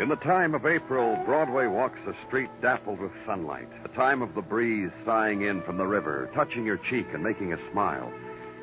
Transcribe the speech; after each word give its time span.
In 0.00 0.08
the 0.08 0.16
time 0.16 0.54
of 0.54 0.64
April, 0.64 1.14
Broadway 1.26 1.66
walks 1.66 1.98
a 2.06 2.14
street 2.26 2.48
dappled 2.62 3.00
with 3.00 3.12
sunlight. 3.26 3.68
The 3.82 3.90
time 3.90 4.22
of 4.22 4.34
the 4.34 4.40
breeze 4.40 4.90
sighing 5.04 5.42
in 5.42 5.60
from 5.60 5.76
the 5.76 5.86
river, 5.86 6.30
touching 6.34 6.64
your 6.64 6.78
cheek 6.78 7.08
and 7.12 7.22
making 7.22 7.52
a 7.52 7.70
smile. 7.70 8.10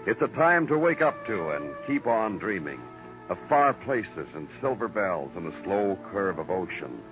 It's 0.07 0.23
a 0.23 0.29
time 0.29 0.65
to 0.65 0.79
wake 0.79 1.03
up 1.03 1.27
to 1.27 1.51
and 1.51 1.75
keep 1.85 2.07
on 2.07 2.39
dreaming 2.39 2.81
of 3.29 3.37
far 3.47 3.75
places 3.75 4.27
and 4.33 4.47
silver 4.59 4.87
bells 4.87 5.29
and 5.35 5.45
the 5.45 5.63
slow 5.63 5.95
curve 6.11 6.39
of 6.39 6.49
ocean. 6.49 7.03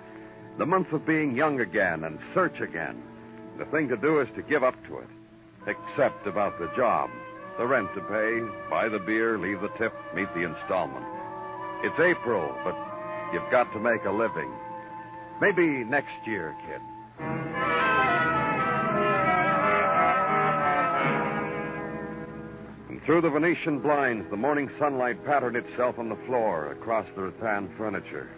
The 0.58 0.66
month 0.66 0.92
of 0.92 1.06
being 1.06 1.36
young 1.36 1.60
again 1.60 2.02
and 2.02 2.18
search 2.34 2.58
again. 2.58 3.00
The 3.58 3.66
thing 3.66 3.88
to 3.90 3.96
do 3.96 4.18
is 4.18 4.28
to 4.34 4.42
give 4.42 4.64
up 4.64 4.74
to 4.88 4.98
it. 4.98 5.08
Except 5.68 6.26
about 6.26 6.58
the 6.58 6.72
job. 6.74 7.10
The 7.58 7.66
rent 7.68 7.94
to 7.94 8.00
pay, 8.00 8.40
buy 8.68 8.88
the 8.88 8.98
beer, 8.98 9.38
leave 9.38 9.60
the 9.60 9.70
tip, 9.78 9.94
meet 10.16 10.34
the 10.34 10.42
installment. 10.42 11.06
It's 11.84 12.00
April, 12.00 12.52
but 12.64 12.74
You've 13.36 13.50
got 13.50 13.70
to 13.74 13.78
make 13.78 14.02
a 14.06 14.10
living. 14.10 14.50
Maybe 15.42 15.84
next 15.84 16.26
year, 16.26 16.56
kid. 16.66 16.80
And 22.88 23.02
through 23.04 23.20
the 23.20 23.28
Venetian 23.28 23.80
blinds, 23.80 24.24
the 24.30 24.38
morning 24.38 24.70
sunlight 24.78 25.22
patterned 25.26 25.54
itself 25.54 25.98
on 25.98 26.08
the 26.08 26.16
floor 26.24 26.72
across 26.72 27.04
the 27.14 27.24
rattan 27.24 27.68
furniture. 27.76 28.30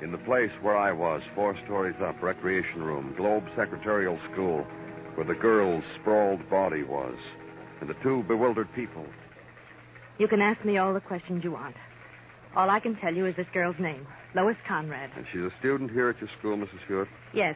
In 0.00 0.10
the 0.10 0.16
place 0.16 0.52
where 0.62 0.78
I 0.78 0.90
was, 0.90 1.20
four 1.34 1.54
stories 1.66 1.96
up, 2.00 2.22
recreation 2.22 2.82
room, 2.82 3.12
Globe 3.14 3.44
Secretarial 3.54 4.18
School, 4.32 4.66
where 5.16 5.26
the 5.26 5.34
girl's 5.34 5.84
sprawled 6.00 6.48
body 6.48 6.82
was, 6.82 7.18
and 7.82 7.90
the 7.90 7.96
two 8.02 8.22
bewildered 8.22 8.72
people. 8.74 9.04
You 10.16 10.28
can 10.28 10.40
ask 10.40 10.64
me 10.64 10.78
all 10.78 10.94
the 10.94 11.00
questions 11.00 11.44
you 11.44 11.52
want. 11.52 11.76
All 12.56 12.70
I 12.70 12.80
can 12.80 12.96
tell 12.96 13.14
you 13.14 13.26
is 13.26 13.36
this 13.36 13.46
girl's 13.52 13.78
name, 13.78 14.06
Lois 14.34 14.56
Conrad. 14.66 15.10
And 15.14 15.26
she's 15.30 15.42
a 15.42 15.52
student 15.58 15.90
here 15.90 16.08
at 16.08 16.18
your 16.20 16.30
school, 16.38 16.56
Mrs. 16.56 16.80
Hewitt? 16.88 17.08
Yes. 17.34 17.54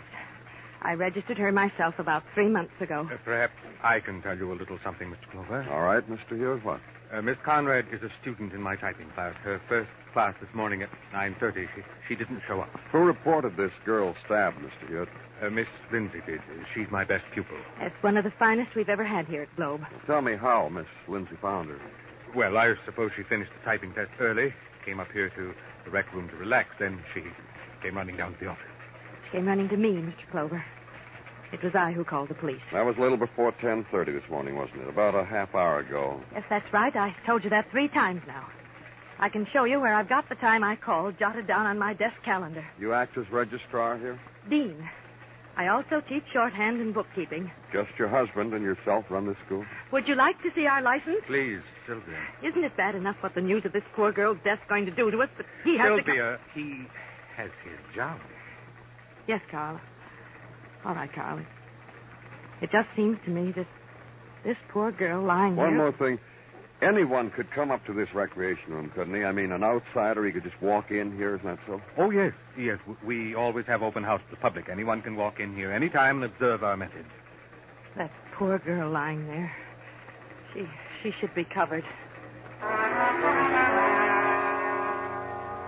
I 0.83 0.93
registered 0.93 1.39
her 1.39 1.51
myself 1.51 1.99
about 1.99 2.23
three 2.35 2.49
months 2.49 2.75
ago. 2.81 3.09
Uh, 3.11 3.17
perhaps 3.25 3.55
I 3.83 4.01
can 4.01 4.21
tell 4.21 4.37
you 4.37 4.53
a 4.53 4.55
little 4.55 4.79
something, 4.85 5.11
Mr. 5.11 5.31
Clover. 5.31 5.67
All 5.71 5.81
right, 5.83 6.07
Mr. 6.09 6.37
Hewitt, 6.37 6.63
what? 6.65 6.81
Uh, 7.11 7.23
Miss 7.23 7.39
Conrad 7.43 7.87
is 7.91 8.03
a 8.03 8.11
student 8.21 8.53
in 8.53 8.61
my 8.61 8.77
typing 8.77 9.09
class. 9.11 9.35
Her 9.43 9.59
first 9.69 9.89
class 10.13 10.35
this 10.39 10.53
morning 10.55 10.83
at 10.83 10.91
9.30. 11.15 11.69
She, 11.75 11.83
she 12.09 12.15
didn't 12.15 12.43
show 12.47 12.61
up. 12.61 12.69
Who 12.93 12.99
reported 12.99 13.57
this 13.57 13.73
girl 13.87 14.15
stabbed, 14.27 14.59
Mr. 14.59 14.87
Hewitt? 14.87 15.09
Uh, 15.43 15.49
Miss 15.49 15.69
Lindsay 15.91 16.21
did. 16.27 16.43
She's 16.75 16.91
my 16.91 17.05
best 17.05 17.25
pupil. 17.33 17.57
It's 17.81 18.03
one 18.03 18.19
of 18.19 18.25
the 18.25 18.33
finest 18.33 18.75
we've 18.75 18.91
ever 18.91 19.05
had 19.05 19.27
here 19.27 19.43
at 19.43 19.57
Globe. 19.57 19.81
Well, 19.81 20.01
tell 20.07 20.21
me 20.21 20.37
how 20.37 20.69
Miss 20.69 20.87
Lindsay 21.09 21.37
found 21.41 21.71
her. 21.71 21.81
Well, 22.35 22.59
I 22.59 22.75
suppose 22.85 23.13
she 23.17 23.23
finished 23.23 23.51
the 23.59 23.65
typing 23.65 23.93
test 23.95 24.11
early, 24.21 24.53
came 24.85 25.01
up 25.01 25.11
here 25.13 25.31
to 25.31 25.55
the 25.85 25.91
rec 25.91 26.13
room 26.15 26.29
to 26.29 26.37
relax. 26.37 26.71
Then 26.79 27.03
she 27.15 27.23
came 27.83 27.97
running 27.97 28.17
down 28.17 28.35
to 28.35 28.41
the 28.41 28.47
office. 28.47 28.65
She 29.27 29.33
came 29.37 29.47
running 29.47 29.69
to 29.69 29.77
me, 29.77 29.93
Mr. 29.93 30.31
Clover. 30.31 30.65
It 31.53 31.63
was 31.65 31.75
I 31.75 31.93
who 31.93 32.05
called 32.05 32.29
the 32.29 32.35
police. 32.35 32.61
That 32.73 32.87
was 32.87 32.97
a 32.97 33.01
little 33.01 33.17
before 33.17 33.53
10.30 33.53 34.07
this 34.07 34.31
morning, 34.31 34.57
wasn't 34.57 34.83
it? 34.83 34.89
About 34.89 35.15
a 35.17 35.25
half 35.25 35.55
hour 35.55 35.81
ago. 35.81 36.21
Yes, 36.33 36.45
that's 36.49 36.73
right. 36.73 36.95
I 36.95 37.15
told 37.27 37.43
you 37.43 37.51
that 37.51 37.71
three 37.71 37.89
times 37.89 38.23
now. 38.27 38.47
I 39.19 39.29
can 39.29 39.47
show 39.53 39.65
you 39.65 39.81
where 39.81 39.95
I've 39.95 40.09
got 40.09 40.29
the 40.29 40.37
time 40.37 40.63
I 40.65 40.77
called 40.77 41.19
jotted 41.19 41.47
down 41.47 41.67
on 41.67 41.79
my 41.79 41.93
desk 41.93 42.17
calendar. 42.25 42.65
You 42.79 42.93
act 42.95 43.19
as 43.19 43.31
registrar 43.31 43.99
here? 43.99 44.19
Dean. 44.49 44.89
I 45.57 45.67
also 45.69 46.01
teach 46.09 46.25
shorthand 46.33 46.81
and 46.81 46.95
bookkeeping. 46.95 47.51
Just 47.73 47.91
your 47.99 48.09
husband 48.09 48.55
and 48.55 48.65
yourself 48.65 49.05
run 49.11 49.27
this 49.27 49.37
school? 49.45 49.65
Would 49.93 50.09
you 50.09 50.15
like 50.15 50.41
to 50.43 50.51
see 50.55 50.67
our 50.67 50.81
license? 50.81 51.21
Please, 51.27 51.61
Sylvia. 51.87 52.19
Isn't 52.43 52.65
it 52.65 52.77
bad 52.77 52.95
enough 52.95 53.17
what 53.21 53.35
the 53.35 53.41
news 53.41 53.65
of 53.65 53.73
this 53.73 53.85
poor 53.95 54.13
girl's 54.13 54.39
death's 54.45 54.63
going 54.69 54.87
to 54.87 54.93
do 54.93 55.11
to 55.11 55.23
us? 55.23 55.29
But 55.37 55.47
he 55.65 55.77
has 55.79 55.99
to. 55.99 56.05
Sylvia, 56.05 56.39
he 56.55 56.87
has 57.37 57.51
his 57.65 57.79
job. 57.95 58.19
Yes, 59.27 59.41
Carl. 59.51 59.81
All 60.85 60.95
right, 60.95 61.13
Carl. 61.13 61.39
It, 61.39 61.47
it 62.63 62.73
just 62.73 62.89
seems 62.97 63.19
to 63.25 63.31
me 63.31 63.53
that 63.53 63.67
this 64.45 64.57
poor 64.69 64.93
girl 64.93 65.23
lying 65.23 65.57
there. 65.57 65.67
One 65.67 65.77
there. 65.77 65.91
more 65.91 65.99
thing. 65.99 66.19
Anyone 66.83 67.31
could 67.31 67.51
come 67.51 67.71
up 67.71 67.85
to 67.87 67.93
this 67.93 68.09
recreation 68.15 68.73
room, 68.73 68.91
couldn't 68.95 69.15
he? 69.15 69.23
I 69.23 69.33
mean, 69.33 69.53
an 69.53 69.63
outsider, 69.63 70.25
he 70.25 70.33
could 70.33 70.45
just 70.45 70.61
walk 70.63 70.91
in 70.91 71.15
here, 71.15 71.35
isn't 71.37 71.47
that 71.47 71.59
so? 71.67 71.81
Oh, 71.99 72.11
yes. 72.11 72.33
Yes, 72.59 72.79
we 73.05 73.35
always 73.35 73.67
have 73.67 73.83
open 73.83 74.03
house 74.03 74.23
to 74.31 74.31
the 74.35 74.41
public. 74.41 74.71
Anyone 74.71 75.03
can 75.03 75.15
walk 75.15 75.41
in 75.41 75.55
here 75.55 75.71
any 75.71 75.91
time 75.91 76.23
and 76.23 76.33
observe 76.33 76.65
our 76.65 76.79
methods. 76.79 77.09
That 77.99 78.11
poor 78.33 78.59
girl 78.59 78.91
lying 78.91 79.27
there. 79.27 79.55
She 80.55 80.67
she 81.03 81.13
should 81.21 81.35
be 81.35 81.45
covered. 81.45 81.85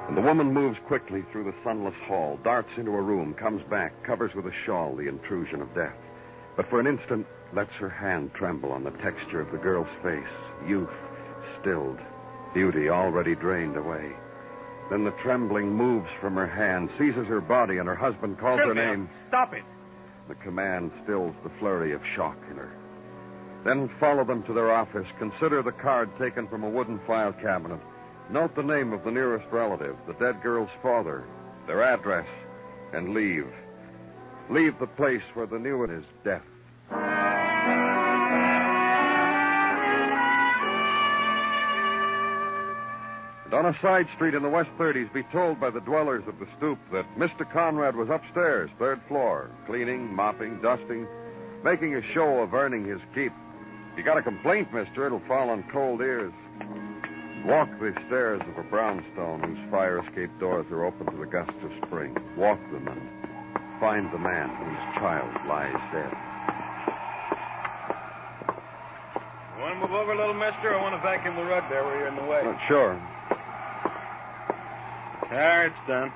And 0.08 0.16
the 0.16 0.20
woman 0.20 0.52
moves 0.52 0.78
quickly 0.86 1.24
through 1.32 1.44
the 1.44 1.54
sunless 1.64 1.94
hall, 2.06 2.38
darts 2.44 2.68
into 2.76 2.90
a 2.92 3.00
room, 3.00 3.32
comes 3.34 3.62
back, 3.62 4.02
covers 4.04 4.34
with 4.34 4.46
a 4.46 4.52
shawl 4.66 4.94
the 4.94 5.08
intrusion 5.08 5.62
of 5.62 5.74
death. 5.74 5.96
But 6.56 6.68
for 6.68 6.80
an 6.80 6.86
instant, 6.86 7.26
lets 7.54 7.72
her 7.74 7.88
hand 7.88 8.34
tremble 8.34 8.72
on 8.72 8.84
the 8.84 8.90
texture 8.90 9.40
of 9.40 9.50
the 9.50 9.58
girl's 9.58 9.88
face. 10.02 10.22
Youth 10.66 10.92
stilled, 11.60 11.98
beauty 12.52 12.88
already 12.90 13.34
drained 13.34 13.76
away. 13.76 14.12
Then 14.90 15.04
the 15.04 15.14
trembling 15.22 15.74
moves 15.74 16.10
from 16.20 16.34
her 16.34 16.46
hand, 16.46 16.90
seizes 16.98 17.26
her 17.26 17.40
body, 17.40 17.78
and 17.78 17.88
her 17.88 17.94
husband 17.94 18.38
calls 18.38 18.60
her 18.60 18.74
name. 18.74 19.08
Stop 19.28 19.54
it. 19.54 19.62
The 20.28 20.34
command 20.36 20.92
stills 21.04 21.34
the 21.42 21.50
flurry 21.58 21.92
of 21.92 22.02
shock 22.14 22.36
in 22.50 22.56
her. 22.56 22.70
Then 23.64 23.88
follow 24.00 24.24
them 24.24 24.42
to 24.44 24.52
their 24.52 24.72
office. 24.72 25.06
Consider 25.18 25.62
the 25.62 25.72
card 25.72 26.10
taken 26.18 26.48
from 26.48 26.64
a 26.64 26.68
wooden 26.68 26.98
file 27.06 27.32
cabinet. 27.32 27.80
Note 28.30 28.54
the 28.56 28.62
name 28.62 28.92
of 28.92 29.04
the 29.04 29.10
nearest 29.10 29.46
relative, 29.52 29.96
the 30.06 30.14
dead 30.14 30.42
girl's 30.42 30.70
father, 30.82 31.24
their 31.66 31.82
address, 31.82 32.26
and 32.92 33.14
leave. 33.14 33.46
Leave 34.50 34.78
the 34.78 34.86
place 34.86 35.22
where 35.34 35.46
the 35.46 35.58
new 35.58 35.78
one 35.78 35.90
is 35.90 36.04
death. 36.24 36.42
And 43.44 43.54
on 43.54 43.66
a 43.66 43.78
side 43.80 44.08
street 44.14 44.34
in 44.34 44.42
the 44.42 44.48
West 44.48 44.70
30s, 44.78 45.12
be 45.12 45.22
told 45.24 45.60
by 45.60 45.70
the 45.70 45.80
dwellers 45.80 46.26
of 46.26 46.38
the 46.38 46.48
stoop 46.56 46.78
that 46.90 47.06
Mr. 47.16 47.50
Conrad 47.52 47.94
was 47.94 48.08
upstairs, 48.08 48.70
third 48.78 49.00
floor, 49.08 49.50
cleaning, 49.66 50.12
mopping, 50.14 50.60
dusting, 50.62 51.06
making 51.62 51.94
a 51.94 52.02
show 52.12 52.40
of 52.40 52.54
earning 52.54 52.84
his 52.84 53.00
keep. 53.14 53.32
If 53.92 53.98
you 53.98 54.04
got 54.04 54.16
a 54.16 54.22
complaint, 54.22 54.72
mister, 54.72 55.04
it'll 55.06 55.20
fall 55.28 55.50
on 55.50 55.62
cold 55.70 56.00
ears. 56.00 56.32
Walk 57.44 57.68
the 57.78 57.92
stairs 58.06 58.40
of 58.40 58.56
a 58.56 58.62
brownstone 58.68 59.42
whose 59.42 59.70
fire 59.70 59.98
escape 59.98 60.30
doors 60.40 60.64
are 60.70 60.84
open 60.84 61.06
to 61.06 61.16
the 61.16 61.26
gusts 61.26 61.52
of 61.62 61.70
spring. 61.86 62.16
Walk 62.36 62.58
them 62.72 62.88
and 62.88 63.00
find 63.80 64.10
the 64.10 64.18
man 64.18 64.48
whose 64.48 64.78
child 64.98 65.30
lies 65.46 65.74
dead. 65.92 66.16
You 69.56 69.62
want 69.62 69.74
to 69.74 69.80
move 69.80 69.92
over 69.92 70.14
little, 70.14 70.34
mister? 70.34 70.74
I 70.74 70.80
want 70.80 70.94
to 70.94 71.02
vacuum 71.02 71.36
the 71.36 71.44
rug 71.44 71.64
there 71.68 71.84
where 71.84 71.98
you're 71.98 72.08
in 72.08 72.16
the 72.16 72.24
way. 72.24 72.42
Uh, 72.46 72.56
sure. 72.66 73.02
There, 75.28 75.66
it's 75.66 75.76
done. 75.86 76.12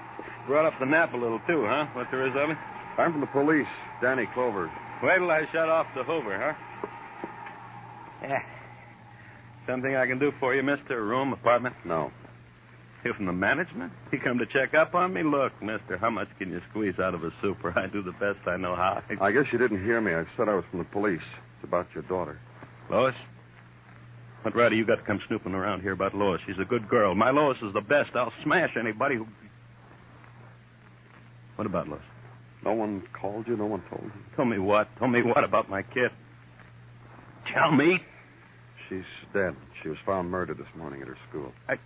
Brought 0.47 0.65
up 0.65 0.79
the 0.79 0.87
nap 0.87 1.13
a 1.13 1.17
little, 1.17 1.41
too, 1.41 1.67
huh? 1.67 1.87
What 1.93 2.11
there 2.11 2.27
is 2.27 2.35
of 2.37 2.51
it? 2.51 2.57
I'm 2.97 3.13
from 3.13 3.21
the 3.21 3.27
police. 3.27 3.69
Danny 4.01 4.27
Clover. 4.33 4.71
Wait 5.03 5.19
till 5.19 5.31
I 5.31 5.47
shut 5.53 5.69
off 5.69 5.87
the 5.95 6.05
Hoover, 6.05 6.39
huh? 6.39 6.55
Something 9.67 9.97
I 9.97 10.07
can 10.07 10.19
do 10.19 10.33
for 10.39 10.55
you, 10.55 10.63
mister? 10.63 11.05
Room, 11.05 11.33
apartment? 11.33 11.75
No. 11.85 12.11
You 13.05 13.13
from 13.13 13.27
the 13.27 13.33
management? 13.33 13.93
You 14.13 14.19
come 14.19 14.39
to 14.39 14.47
check 14.47 14.75
up 14.75 14.95
on 14.95 15.13
me? 15.13 15.23
Look, 15.23 15.53
mister, 15.63 15.97
how 15.97 16.11
much 16.11 16.29
can 16.39 16.51
you 16.51 16.61
squeeze 16.71 16.99
out 16.99 17.15
of 17.15 17.23
a 17.23 17.31
super? 17.41 17.73
I 17.79 17.87
do 17.87 18.03
the 18.03 18.13
best 18.13 18.39
I 18.47 18.57
know 18.57 18.75
how. 18.75 19.03
I 19.21 19.31
guess 19.31 19.45
you 19.53 19.59
didn't 19.59 19.85
hear 19.85 20.01
me. 20.01 20.13
I 20.13 20.25
said 20.37 20.49
I 20.49 20.55
was 20.55 20.65
from 20.71 20.81
the 20.81 20.87
police. 20.87 21.21
It's 21.57 21.65
about 21.65 21.87
your 21.95 22.03
daughter. 22.05 22.39
Lois? 22.91 23.15
What 24.43 24.57
right 24.57 24.69
do 24.69 24.77
you 24.77 24.85
got 24.85 24.97
to 24.97 25.03
come 25.03 25.21
snooping 25.29 25.55
around 25.55 25.83
here 25.83 25.93
about 25.93 26.15
Lois? 26.15 26.41
She's 26.47 26.59
a 26.61 26.65
good 26.65 26.89
girl. 26.89 27.15
My 27.15 27.31
Lois 27.31 27.59
is 27.63 27.73
the 27.73 27.81
best. 27.81 28.11
I'll 28.15 28.33
smash 28.43 28.77
anybody 28.77 29.17
who. 29.17 29.27
What 31.57 31.67
about 31.67 31.89
Lois? 31.89 32.03
No 32.65 32.73
one 32.73 33.03
called 33.13 33.47
you? 33.47 33.57
No 33.57 33.67
one 33.67 33.83
told 33.89 34.05
you? 34.05 34.21
Tell 34.35 34.45
me 34.45 34.59
what? 34.59 34.89
Tell 34.99 35.09
me 35.09 35.23
what 35.23 35.45
about 35.45 35.69
my 35.71 35.83
kid? 35.83 36.11
Tell 37.53 37.71
me. 37.71 38.01
She's 38.89 39.05
dead. 39.33 39.57
She 39.83 39.89
was 39.89 39.99
found 40.07 40.31
murdered 40.31 40.59
this 40.59 40.67
morning 40.77 41.03
at 41.03 41.09
her 41.09 41.19
school. 41.29 41.53
I 41.69 41.79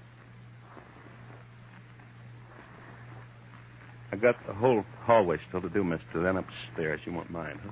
I 4.13 4.17
got 4.17 4.37
the 4.47 4.53
whole 4.53 4.85
hallway 5.05 5.39
still 5.49 5.61
to 5.61 5.69
do, 5.69 5.85
mister. 5.85 6.23
Then 6.23 6.37
upstairs. 6.37 7.01
You 7.05 7.13
won't 7.13 7.31
mind, 7.31 7.61
huh? 7.65 7.71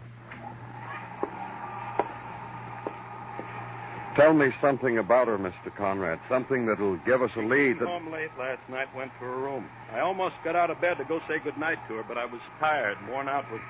Tell 4.19 4.33
me 4.33 4.51
something 4.61 4.99
about 4.99 5.29
her, 5.29 5.39
Mr. 5.39 5.75
Conrad. 5.77 6.19
Something 6.29 6.67
that'll 6.67 6.97
give 6.99 7.23
us 7.23 7.31
a 7.37 7.41
lead. 7.41 7.79
Came 7.79 7.87
home 7.87 8.11
late 8.11 8.31
last 8.37 8.69
night, 8.69 8.93
went 8.93 9.13
to 9.13 9.25
her 9.25 9.37
room. 9.37 9.69
I 9.93 10.01
almost 10.01 10.35
got 10.43 10.57
out 10.57 10.71
of 10.71 10.81
bed 10.81 10.99
to 10.99 11.05
go 11.05 11.21
say 11.29 11.39
goodnight 11.39 11.79
to 11.87 11.95
her, 11.95 12.03
but 12.03 12.19
I 12.19 12.25
was 12.25 12.41
tired, 12.59 12.99
worn 13.09 13.29
out 13.29 13.45
with. 13.53 13.61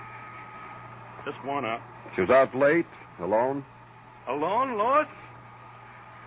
Just 1.26 1.36
worn 1.44 1.66
out. 1.66 1.82
She 2.14 2.22
was 2.22 2.30
out 2.30 2.54
late, 2.54 2.86
alone. 3.20 3.62
Alone, 4.26 4.78
Lois? 4.78 5.06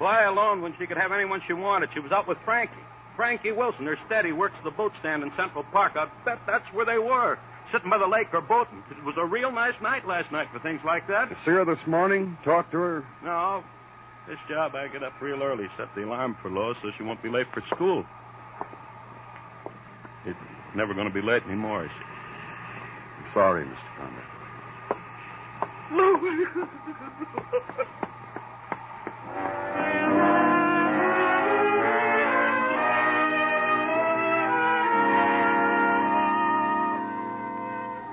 Why 0.01 0.24
alone 0.24 0.63
when 0.63 0.74
she 0.80 0.88
could 0.88 0.98
have 0.98 1.12
anyone 1.12 1.44
she 1.45 1.53
wanted? 1.53 1.92
She 1.94 2.00
was 2.00 2.12
out 2.12 2.27
with 2.27 2.39
Frankie. 2.44 2.74
Frankie 3.15 3.51
Wilson, 3.51 3.86
her 3.86 4.00
steady, 4.07 4.31
works 4.31 4.56
the 4.63 4.71
boat 4.71 4.94
stand 5.00 5.21
in 5.21 5.31
Central 5.38 5.63
Park. 5.65 5.95
I 5.95 6.07
bet 6.25 6.39
that's 6.48 6.65
where 6.74 6.88
they 6.88 6.98
were. 6.98 7.38
Sitting 7.71 7.92
by 7.92 8.00
the 8.00 8.07
lake 8.07 8.33
or 8.33 8.42
boating. 8.42 8.83
It 8.89 9.03
was 9.03 9.13
a 9.19 9.25
real 9.25 9.51
nice 9.51 9.80
night 9.80 10.07
last 10.07 10.31
night 10.31 10.48
for 10.51 10.57
things 10.57 10.81
like 10.83 11.07
that. 11.07 11.30
You 11.30 11.36
see 11.45 11.51
her 11.51 11.65
this 11.65 11.77
morning? 11.86 12.36
Talk 12.44 12.71
to 12.71 12.80
her? 12.80 13.06
No. 13.24 13.63
This 14.27 14.39
job, 14.50 14.74
I 14.74 14.88
get 14.88 15.03
up 15.03 15.13
real 15.21 15.44
early, 15.44 15.68
set 15.77 15.94
the 15.94 16.03
alarm 16.03 16.36
for 16.42 16.50
Lois 16.50 16.77
so 16.81 16.89
she 16.98 17.03
won't 17.03 17.21
be 17.21 17.30
late 17.30 17.45
for 17.53 17.62
school. 17.75 18.03
It's 20.25 20.39
never 20.74 20.95
going 20.95 21.07
to 21.07 21.13
be 21.13 21.21
late 21.21 21.44
anymore, 21.44 21.86
is 21.86 21.92
she? 21.92 22.03
I'm 23.24 23.31
sorry, 23.36 23.65
Mr. 23.65 23.77
Conrad. 25.92 27.98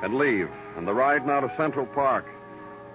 and 0.08 0.16
leave, 0.16 0.48
and 0.76 0.88
the 0.88 0.94
ride 0.94 1.26
now 1.26 1.40
to 1.40 1.54
Central 1.56 1.84
Park, 1.84 2.24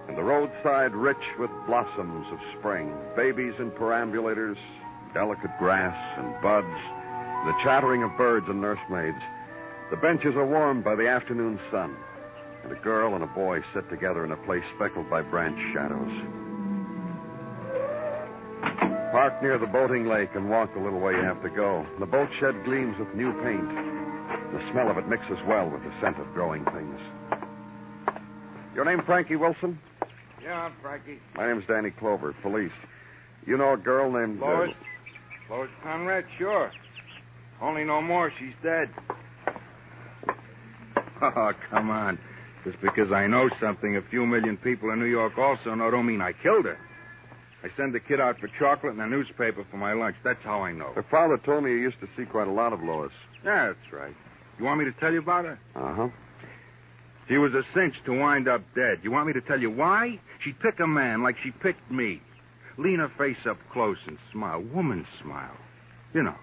and 0.08 0.18
the 0.18 0.22
roadside 0.22 0.92
rich 0.94 1.16
with 1.38 1.50
blossoms 1.64 2.26
of 2.32 2.40
spring, 2.58 2.92
babies 3.14 3.54
in 3.60 3.70
perambulators, 3.70 4.56
delicate 5.12 5.56
grass 5.58 5.96
and 6.18 6.34
buds, 6.42 6.66
the 7.46 7.54
chattering 7.62 8.02
of 8.02 8.16
birds 8.16 8.48
and 8.48 8.60
nursemaids. 8.60 9.22
The 9.90 9.96
benches 9.96 10.34
are 10.34 10.46
warmed 10.46 10.82
by 10.82 10.96
the 10.96 11.06
afternoon 11.06 11.60
sun, 11.70 11.96
and 12.64 12.72
a 12.72 12.80
girl 12.80 13.14
and 13.14 13.22
a 13.22 13.28
boy 13.28 13.62
sit 13.72 13.88
together 13.88 14.24
in 14.24 14.32
a 14.32 14.36
place 14.38 14.64
speckled 14.74 15.08
by 15.08 15.22
branch 15.22 15.58
shadows. 15.72 16.10
Park 19.12 19.40
near 19.40 19.58
the 19.58 19.66
boating 19.68 20.06
lake 20.06 20.30
and 20.34 20.50
walk 20.50 20.74
the 20.74 20.80
little 20.80 20.98
way 20.98 21.12
you 21.12 21.22
have 21.22 21.42
to 21.42 21.50
go. 21.50 21.86
The 22.00 22.06
boat 22.06 22.30
shed 22.40 22.64
gleams 22.64 22.98
with 22.98 23.14
new 23.14 23.32
paint. 23.44 23.93
The 24.54 24.70
smell 24.70 24.88
of 24.88 24.98
it 24.98 25.08
mixes 25.08 25.38
well 25.48 25.68
with 25.68 25.82
the 25.82 25.90
scent 26.00 26.16
of 26.20 26.32
growing 26.32 26.64
things. 26.66 27.00
Your 28.72 28.84
name 28.84 29.02
Frankie 29.02 29.34
Wilson? 29.34 29.80
Yeah, 30.40 30.66
I'm 30.66 30.74
Frankie. 30.80 31.18
My 31.34 31.48
name's 31.48 31.64
Danny 31.66 31.90
Clover, 31.90 32.32
police. 32.40 32.70
You 33.46 33.56
know 33.56 33.72
a 33.72 33.76
girl 33.76 34.12
named 34.12 34.40
uh, 34.40 34.46
Lois? 34.46 34.70
Lois 35.50 35.70
Conrad? 35.82 36.24
Sure. 36.38 36.70
Only 37.60 37.82
no 37.82 38.00
more. 38.00 38.32
She's 38.38 38.54
dead. 38.62 38.90
Oh, 41.22 41.52
come 41.70 41.90
on. 41.90 42.18
Just 42.64 42.78
because 42.82 43.10
I 43.10 43.26
know 43.26 43.48
something 43.58 43.96
a 43.96 44.02
few 44.02 44.26
million 44.26 44.58
people 44.58 44.90
in 44.90 44.98
New 44.98 45.06
York 45.06 45.38
also 45.38 45.74
know 45.74 45.90
don't 45.90 46.04
mean 46.04 46.20
I 46.20 46.32
killed 46.32 46.66
her. 46.66 46.78
I 47.62 47.70
send 47.78 47.94
the 47.94 48.00
kid 48.00 48.20
out 48.20 48.38
for 48.40 48.48
chocolate 48.58 48.92
and 48.92 49.00
a 49.00 49.06
newspaper 49.06 49.64
for 49.70 49.78
my 49.78 49.94
lunch. 49.94 50.16
That's 50.22 50.42
how 50.42 50.60
I 50.60 50.72
know. 50.72 50.92
Her 50.92 51.04
father 51.04 51.38
told 51.38 51.64
me 51.64 51.70
you 51.70 51.78
used 51.78 52.00
to 52.00 52.08
see 52.14 52.26
quite 52.26 52.46
a 52.46 52.52
lot 52.52 52.74
of 52.74 52.82
Lois. 52.82 53.12
Yeah, 53.42 53.68
that's 53.68 53.92
right. 53.92 54.14
You 54.58 54.64
want 54.64 54.78
me 54.78 54.84
to 54.84 54.92
tell 54.92 55.12
you 55.12 55.18
about 55.18 55.44
her? 55.44 55.58
Uh 55.74 55.94
huh. 55.94 56.08
She 57.28 57.38
was 57.38 57.54
a 57.54 57.64
cinch 57.72 57.94
to 58.04 58.18
wind 58.18 58.48
up 58.48 58.62
dead. 58.74 59.00
You 59.02 59.10
want 59.10 59.26
me 59.26 59.32
to 59.32 59.40
tell 59.40 59.60
you 59.60 59.70
why? 59.70 60.20
She'd 60.40 60.60
pick 60.60 60.78
a 60.80 60.86
man 60.86 61.22
like 61.22 61.36
she 61.42 61.50
picked 61.50 61.90
me. 61.90 62.20
Lean 62.76 62.98
her 62.98 63.08
face 63.08 63.46
up 63.46 63.56
close 63.72 63.98
and 64.06 64.18
smile. 64.30 64.60
Woman 64.60 65.06
smile. 65.22 65.56
You 66.12 66.22
know. 66.22 66.34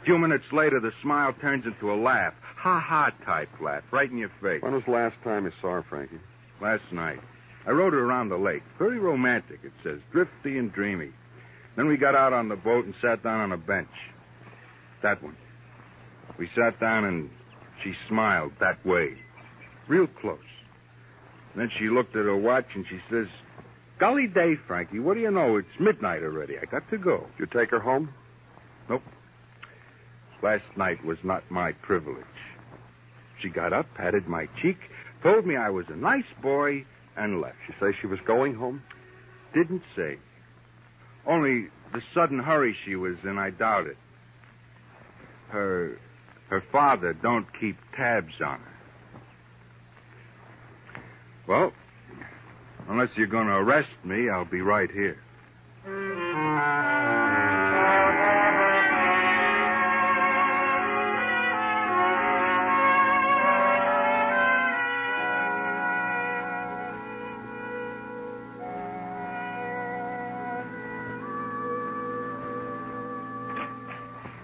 A 0.00 0.04
few 0.04 0.18
minutes 0.18 0.46
later, 0.52 0.80
the 0.80 0.92
smile 1.02 1.32
turns 1.34 1.66
into 1.66 1.92
a 1.92 1.96
laugh. 1.96 2.34
Ha 2.56 2.80
ha 2.80 3.12
type 3.24 3.50
laugh, 3.60 3.82
right 3.90 4.10
in 4.10 4.18
your 4.18 4.30
face. 4.40 4.62
When 4.62 4.72
was 4.72 4.84
the 4.84 4.92
last 4.92 5.16
time 5.22 5.44
you 5.44 5.52
saw 5.60 5.72
her, 5.72 5.82
Frankie? 5.82 6.20
Last 6.60 6.90
night. 6.90 7.20
I 7.66 7.72
rode 7.72 7.92
her 7.92 8.04
around 8.04 8.28
the 8.28 8.38
lake. 8.38 8.62
Very 8.78 8.98
romantic, 8.98 9.60
it 9.62 9.72
says. 9.82 9.98
Drifty 10.12 10.58
and 10.58 10.72
dreamy. 10.72 11.10
Then 11.74 11.86
we 11.86 11.96
got 11.96 12.14
out 12.14 12.32
on 12.32 12.48
the 12.48 12.56
boat 12.56 12.86
and 12.86 12.94
sat 13.02 13.22
down 13.22 13.40
on 13.40 13.52
a 13.52 13.56
bench. 13.56 13.88
That 15.02 15.22
one. 15.22 15.36
We 16.38 16.50
sat 16.54 16.78
down 16.80 17.04
and 17.04 17.30
she 17.82 17.94
smiled 18.08 18.52
that 18.60 18.84
way. 18.84 19.16
Real 19.88 20.06
close. 20.06 20.38
Then 21.54 21.70
she 21.78 21.88
looked 21.88 22.14
at 22.16 22.26
her 22.26 22.36
watch 22.36 22.66
and 22.74 22.86
she 22.88 23.00
says, 23.10 23.28
Golly 23.98 24.26
day, 24.26 24.56
Frankie, 24.56 24.98
what 24.98 25.14
do 25.14 25.20
you 25.20 25.30
know? 25.30 25.56
It's 25.56 25.80
midnight 25.80 26.22
already. 26.22 26.58
I 26.58 26.66
got 26.66 26.88
to 26.90 26.98
go. 26.98 27.26
You 27.38 27.46
take 27.46 27.70
her 27.70 27.80
home? 27.80 28.12
Nope. 28.90 29.02
Last 30.42 30.64
night 30.76 31.02
was 31.04 31.18
not 31.22 31.50
my 31.50 31.72
privilege. 31.72 32.24
She 33.40 33.48
got 33.48 33.72
up, 33.72 33.86
patted 33.94 34.28
my 34.28 34.48
cheek, 34.60 34.78
told 35.22 35.46
me 35.46 35.56
I 35.56 35.70
was 35.70 35.86
a 35.88 35.96
nice 35.96 36.26
boy, 36.42 36.84
and 37.16 37.40
left. 37.40 37.56
She 37.66 37.72
say 37.80 37.96
she 37.98 38.06
was 38.06 38.20
going 38.26 38.54
home? 38.54 38.82
Didn't 39.54 39.82
say. 39.94 40.18
Only 41.26 41.68
the 41.92 42.02
sudden 42.12 42.38
hurry 42.38 42.76
she 42.84 42.96
was 42.96 43.16
in, 43.24 43.38
I 43.38 43.50
doubt 43.50 43.86
it. 43.86 43.96
Her 45.48 45.98
her 46.48 46.62
father 46.72 47.12
don't 47.12 47.46
keep 47.58 47.76
tabs 47.96 48.34
on 48.44 48.60
her. 48.60 48.76
Well, 51.46 51.72
unless 52.88 53.10
you're 53.16 53.26
going 53.26 53.46
to 53.46 53.54
arrest 53.54 53.88
me, 54.04 54.28
I'll 54.28 54.44
be 54.44 54.60
right 54.60 54.90
here. 54.90 55.18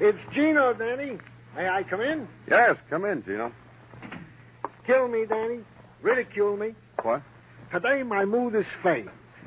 It's 0.05 0.19
Gino, 0.35 0.75
Danny. 0.75 1.17
May 1.57 1.69
I 1.69 1.83
come 1.83 2.01
in? 2.01 2.29
Yes, 2.49 2.77
come 2.89 3.05
in, 3.05 3.23
Gino. 3.25 3.53
Kill 4.87 5.09
me, 5.09 5.27
Danny. 5.27 5.61
Ridicule 6.01 6.57
me. 6.57 6.75
What? 7.03 7.23
Today 7.71 8.03
my 8.03 8.25
mood 8.25 8.55
is 8.55 8.67
fey. 8.83 9.05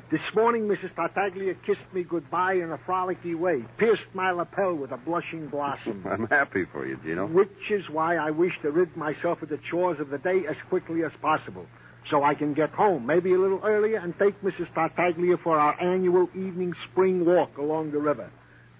This 0.08 0.20
morning 0.36 0.68
Mrs. 0.68 0.94
Tartaglia 0.94 1.54
kissed 1.66 1.92
me 1.92 2.04
goodbye 2.04 2.54
in 2.54 2.70
a 2.70 2.78
frolicky 2.78 3.36
way, 3.36 3.64
pierced 3.76 4.06
my 4.14 4.30
lapel 4.30 4.74
with 4.74 4.92
a 4.92 4.96
blushing 4.96 5.48
blossom. 5.48 6.04
I'm 6.10 6.28
happy 6.28 6.64
for 6.64 6.86
you, 6.86 6.96
Gino. 7.04 7.26
Which 7.26 7.70
is 7.70 7.88
why 7.90 8.16
I 8.16 8.30
wish 8.30 8.52
to 8.62 8.70
rid 8.70 8.96
myself 8.96 9.42
of 9.42 9.48
the 9.48 9.58
chores 9.68 9.98
of 9.98 10.10
the 10.10 10.18
day 10.18 10.46
as 10.46 10.56
quickly 10.68 11.02
as 11.02 11.10
possible. 11.20 11.66
So 12.08 12.22
I 12.22 12.34
can 12.34 12.54
get 12.54 12.70
home, 12.70 13.04
maybe 13.04 13.34
a 13.34 13.38
little 13.38 13.60
earlier, 13.64 13.98
and 13.98 14.16
take 14.16 14.40
Mrs. 14.42 14.72
Tartaglia 14.74 15.38
for 15.38 15.58
our 15.58 15.80
annual 15.80 16.30
evening 16.36 16.72
spring 16.90 17.24
walk 17.24 17.58
along 17.58 17.90
the 17.90 17.98
river, 17.98 18.30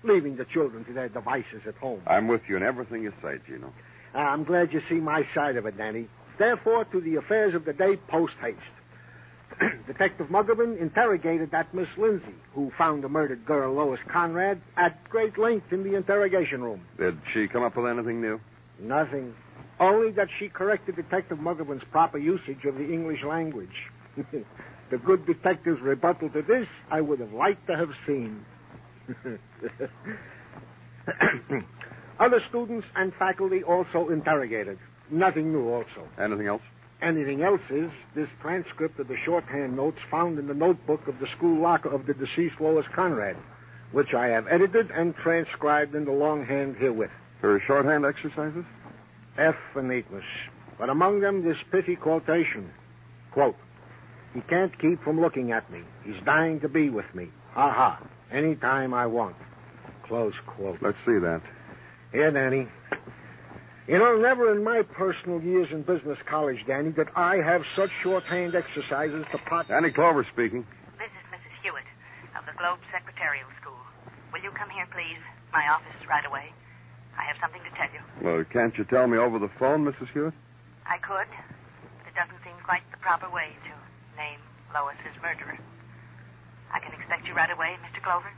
leaving 0.06 0.36
the 0.36 0.44
children 0.44 0.84
to 0.84 0.92
their 0.92 1.08
devices 1.08 1.62
at 1.66 1.76
home. 1.76 2.00
I'm 2.06 2.28
with 2.28 2.42
you 2.48 2.56
in 2.56 2.62
everything 2.62 3.02
you 3.02 3.12
say, 3.22 3.38
Gino. 3.46 3.72
Uh, 4.14 4.18
I'm 4.18 4.44
glad 4.44 4.72
you 4.72 4.82
see 4.88 4.94
my 4.96 5.26
side 5.34 5.56
of 5.56 5.66
it, 5.66 5.76
Danny. 5.76 6.08
Therefore, 6.38 6.84
to 6.86 7.00
the 7.00 7.16
affairs 7.16 7.54
of 7.54 7.64
the 7.64 7.72
day 7.72 7.96
post 7.96 8.34
haste. 8.40 8.58
Detective 9.86 10.28
Muggavan 10.28 10.78
interrogated 10.78 11.50
that 11.50 11.72
Miss 11.72 11.88
Lindsay, 11.96 12.34
who 12.54 12.70
found 12.76 13.02
the 13.02 13.08
murdered 13.08 13.46
girl, 13.46 13.72
Lois 13.72 14.00
Conrad, 14.08 14.60
at 14.76 15.02
great 15.08 15.38
length 15.38 15.72
in 15.72 15.82
the 15.82 15.94
interrogation 15.94 16.62
room. 16.62 16.82
Did 16.98 17.18
she 17.32 17.48
come 17.48 17.62
up 17.62 17.76
with 17.76 17.86
anything 17.86 18.20
new? 18.20 18.40
Nothing. 18.78 19.34
Only 19.80 20.10
that 20.12 20.28
she 20.38 20.48
corrected 20.48 20.96
Detective 20.96 21.38
Muggavan's 21.38 21.84
proper 21.90 22.18
usage 22.18 22.64
of 22.64 22.76
the 22.76 22.84
English 22.84 23.22
language. 23.22 23.90
the 24.90 24.98
good 24.98 25.26
detective's 25.26 25.80
rebuttal 25.80 26.30
to 26.30 26.42
this, 26.42 26.66
I 26.90 27.00
would 27.00 27.20
have 27.20 27.32
liked 27.32 27.66
to 27.68 27.76
have 27.76 27.92
seen. 28.06 28.44
Other 32.18 32.42
students 32.48 32.86
and 32.94 33.12
faculty 33.14 33.62
also 33.62 34.08
interrogated. 34.08 34.78
Nothing 35.10 35.52
new, 35.52 35.68
also. 35.68 36.08
Anything 36.18 36.46
else? 36.46 36.62
Anything 37.02 37.42
else 37.42 37.60
is 37.68 37.90
this 38.14 38.28
transcript 38.40 38.98
of 38.98 39.08
the 39.08 39.18
shorthand 39.18 39.76
notes 39.76 39.98
found 40.10 40.38
in 40.38 40.46
the 40.46 40.54
notebook 40.54 41.06
of 41.08 41.18
the 41.18 41.28
school 41.36 41.60
locker 41.60 41.90
of 41.90 42.06
the 42.06 42.14
deceased 42.14 42.58
Lois 42.58 42.86
Conrad, 42.94 43.36
which 43.92 44.14
I 44.14 44.28
have 44.28 44.46
edited 44.48 44.90
and 44.90 45.14
transcribed 45.14 45.94
in 45.94 46.06
the 46.06 46.12
longhand 46.12 46.76
herewith. 46.76 47.10
Her 47.42 47.60
shorthand 47.60 48.06
exercises? 48.06 48.64
F 49.36 49.56
for 49.74 49.82
neatness. 49.82 50.24
But 50.78 50.88
among 50.88 51.20
them, 51.20 51.44
this 51.44 51.58
pithy 51.70 51.96
quotation. 51.96 52.70
Quote, 53.30 53.56
He 54.32 54.40
can't 54.40 54.76
keep 54.78 55.04
from 55.04 55.20
looking 55.20 55.52
at 55.52 55.70
me. 55.70 55.82
He's 56.04 56.20
dying 56.24 56.60
to 56.60 56.68
be 56.68 56.88
with 56.88 57.14
me. 57.14 57.28
Ha 57.52 57.70
ha. 57.70 58.00
Any 58.30 58.56
time 58.56 58.92
I 58.92 59.06
want. 59.06 59.36
Close 60.02 60.34
quote. 60.46 60.78
Let's 60.80 60.98
see 61.06 61.18
that. 61.18 61.42
Here, 62.12 62.30
Danny. 62.30 62.68
You 63.86 63.98
know, 63.98 64.16
never 64.16 64.52
in 64.52 64.64
my 64.64 64.82
personal 64.82 65.40
years 65.40 65.68
in 65.70 65.82
business 65.82 66.18
college, 66.26 66.64
Danny, 66.66 66.90
did 66.90 67.08
I 67.14 67.36
have 67.36 67.62
such 67.76 67.90
shorthand 68.02 68.56
exercises 68.56 69.24
to 69.30 69.38
pot. 69.38 69.68
Danny 69.68 69.90
Clover 69.92 70.26
speaking. 70.32 70.66
This 70.98 71.06
is 71.06 71.24
Mrs. 71.30 71.62
Hewitt 71.62 71.84
of 72.36 72.44
the 72.46 72.58
Globe 72.58 72.80
Secretarial 72.92 73.46
School. 73.60 73.78
will 74.32 74.40
you 74.40 74.50
come 74.50 74.70
here, 74.70 74.88
please? 74.90 75.22
My 75.52 75.68
office 75.68 75.94
right 76.08 76.26
away. 76.26 76.52
I 77.16 77.22
have 77.22 77.36
something 77.40 77.62
to 77.62 77.70
tell 77.76 77.88
you. 77.94 78.00
Well, 78.22 78.44
can't 78.44 78.76
you 78.76 78.84
tell 78.84 79.06
me 79.06 79.18
over 79.18 79.38
the 79.38 79.50
phone, 79.58 79.84
Mrs. 79.84 80.08
Hewitt? 80.12 80.34
I 80.84 80.98
could, 80.98 81.30
but 81.30 82.08
it 82.08 82.14
doesn't 82.14 82.42
seem 82.42 82.54
quite 82.64 82.82
the 82.90 82.98
proper 82.98 83.30
way 83.30 83.54
to 83.64 84.18
name 84.18 84.40
Lois 84.74 84.96
as 85.06 85.22
murderer. 85.22 85.58
I 86.76 86.78
can 86.78 86.92
expect 86.92 87.26
you 87.26 87.32
right 87.32 87.50
away, 87.50 87.74
Mr. 87.82 88.02
Clover? 88.02 88.30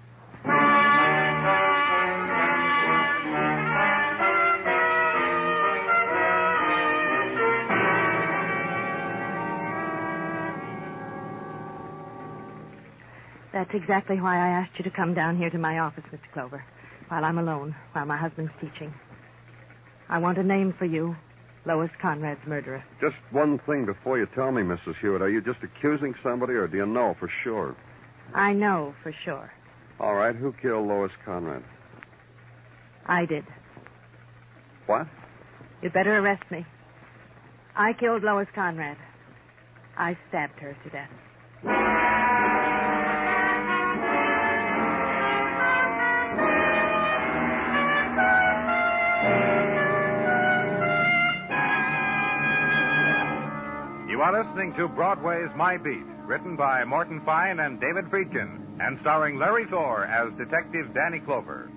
That's 13.52 13.74
exactly 13.74 14.20
why 14.20 14.36
I 14.36 14.50
asked 14.50 14.78
you 14.78 14.84
to 14.84 14.90
come 14.90 15.14
down 15.14 15.36
here 15.36 15.50
to 15.50 15.58
my 15.58 15.80
office, 15.80 16.04
Mr. 16.12 16.30
Clover, 16.32 16.64
while 17.08 17.24
I'm 17.24 17.38
alone, 17.38 17.74
while 17.90 18.06
my 18.06 18.16
husband's 18.16 18.52
teaching. 18.60 18.94
I 20.08 20.18
want 20.18 20.38
a 20.38 20.44
name 20.44 20.72
for 20.78 20.84
you, 20.84 21.16
Lois 21.66 21.90
Conrad's 22.00 22.46
murderer. 22.46 22.84
Just 23.00 23.16
one 23.32 23.58
thing 23.58 23.84
before 23.84 24.16
you 24.16 24.26
tell 24.26 24.52
me, 24.52 24.62
Mrs. 24.62 24.94
Hewitt. 25.00 25.22
Are 25.22 25.28
you 25.28 25.40
just 25.40 25.64
accusing 25.64 26.14
somebody, 26.22 26.54
or 26.54 26.68
do 26.68 26.76
you 26.76 26.86
know 26.86 27.16
for 27.18 27.28
sure? 27.42 27.74
I 28.34 28.52
know 28.52 28.94
for 29.02 29.12
sure. 29.24 29.52
All 30.00 30.14
right, 30.14 30.34
who 30.34 30.52
killed 30.60 30.86
Lois 30.86 31.12
Conrad? 31.24 31.64
I 33.06 33.24
did. 33.24 33.44
What? 34.86 35.06
You'd 35.82 35.92
better 35.92 36.18
arrest 36.18 36.44
me. 36.50 36.64
I 37.74 37.92
killed 37.92 38.22
Lois 38.22 38.48
Conrad. 38.54 38.96
I 39.96 40.16
stabbed 40.28 40.58
her 40.60 40.76
to 40.84 40.90
death. 40.90 41.10
You 54.08 54.22
are 54.22 54.44
listening 54.44 54.74
to 54.74 54.88
Broadway's 54.88 55.50
My 55.54 55.76
Beat, 55.76 56.04
written 56.28 56.56
by 56.56 56.84
Morton 56.84 57.22
Fine 57.24 57.58
and 57.58 57.80
David 57.80 58.04
Friedkin, 58.10 58.60
and 58.80 58.98
starring 59.00 59.38
Larry 59.38 59.64
Thor 59.64 60.04
as 60.04 60.30
Detective 60.36 60.92
Danny 60.92 61.20
Clover. 61.20 61.70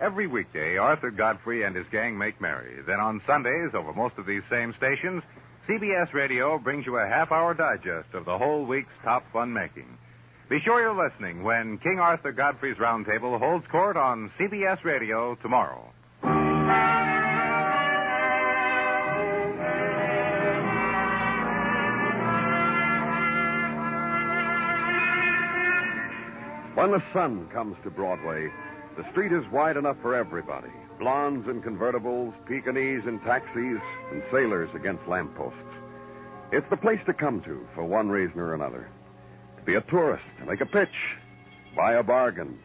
Every 0.00 0.28
weekday, 0.28 0.76
Arthur 0.76 1.10
Godfrey 1.10 1.64
and 1.64 1.74
his 1.74 1.86
gang 1.90 2.16
make 2.16 2.40
merry. 2.40 2.80
Then 2.86 3.00
on 3.00 3.20
Sundays, 3.26 3.70
over 3.74 3.92
most 3.92 4.16
of 4.16 4.26
these 4.26 4.42
same 4.48 4.72
stations, 4.76 5.24
CBS 5.68 6.12
Radio 6.12 6.56
brings 6.56 6.86
you 6.86 6.98
a 6.98 7.06
half 7.08 7.32
hour 7.32 7.52
digest 7.52 8.14
of 8.14 8.26
the 8.26 8.38
whole 8.38 8.64
week's 8.64 8.92
top 9.02 9.24
fun 9.32 9.52
making. 9.52 9.98
Be 10.48 10.60
sure 10.60 10.80
you're 10.80 10.94
listening 10.94 11.42
when 11.42 11.78
King 11.78 11.98
Arthur 11.98 12.30
Godfrey's 12.30 12.76
Roundtable 12.76 13.40
holds 13.40 13.66
court 13.72 13.96
on 13.96 14.30
CBS 14.38 14.84
Radio 14.84 15.34
tomorrow. 15.36 15.91
When 26.82 26.90
the 26.90 27.12
sun 27.12 27.46
comes 27.50 27.76
to 27.84 27.90
Broadway, 27.90 28.50
the 28.96 29.08
street 29.12 29.30
is 29.30 29.46
wide 29.52 29.76
enough 29.76 29.98
for 30.02 30.16
everybody. 30.16 30.72
Blondes 30.98 31.46
in 31.46 31.62
convertibles, 31.62 32.34
Pekingese 32.44 33.06
in 33.06 33.20
taxis, 33.20 33.80
and 34.10 34.20
sailors 34.32 34.68
against 34.74 35.06
lampposts. 35.06 35.60
It's 36.50 36.68
the 36.70 36.76
place 36.76 36.98
to 37.06 37.12
come 37.14 37.40
to 37.42 37.64
for 37.72 37.84
one 37.84 38.08
reason 38.08 38.40
or 38.40 38.52
another. 38.52 38.88
To 39.58 39.62
be 39.62 39.76
a 39.76 39.80
tourist, 39.82 40.24
to 40.40 40.44
make 40.44 40.60
a 40.60 40.66
pitch, 40.66 41.14
buy 41.76 41.92
a 41.92 42.02
bargain, 42.02 42.58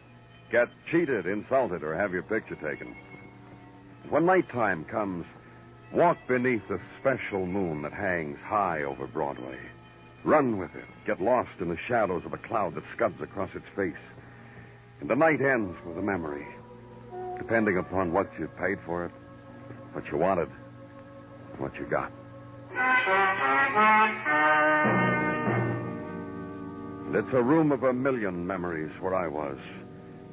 get 0.52 0.70
cheated, 0.90 1.28
insulted, 1.28 1.84
or 1.84 1.94
have 1.94 2.12
your 2.12 2.24
picture 2.24 2.56
taken. 2.56 2.96
When 4.10 4.26
nighttime 4.26 4.84
comes, 4.86 5.28
walk 5.94 6.18
beneath 6.28 6.68
the 6.68 6.80
special 7.00 7.46
moon 7.46 7.84
that 7.84 7.94
hangs 7.94 8.40
high 8.44 8.82
over 8.82 9.06
Broadway. 9.06 9.60
Run 10.28 10.58
with 10.58 10.76
it. 10.76 10.84
Get 11.06 11.22
lost 11.22 11.52
in 11.62 11.70
the 11.70 11.78
shadows 11.88 12.26
of 12.26 12.34
a 12.34 12.38
cloud 12.38 12.76
that 12.76 12.84
scuds 12.94 13.22
across 13.22 13.56
its 13.56 13.66
face. 13.78 13.96
And 15.00 15.10
the 15.10 15.16
night 15.16 15.40
ends 15.40 15.74
with 15.86 15.98
a 15.98 16.02
memory, 16.02 16.46
depending 17.38 17.78
upon 17.78 18.12
what 18.12 18.30
you 18.38 18.50
paid 18.60 18.78
for 18.86 19.06
it, 19.06 19.12
what 19.94 20.06
you 20.12 20.18
wanted, 20.18 20.50
and 21.54 21.62
what 21.62 21.76
you 21.76 21.86
got. 21.86 22.12
And 27.06 27.16
it's 27.16 27.32
a 27.32 27.42
room 27.42 27.72
of 27.72 27.84
a 27.84 27.94
million 27.94 28.46
memories 28.46 28.92
where 29.00 29.16
I 29.16 29.30
was. 29.30 29.58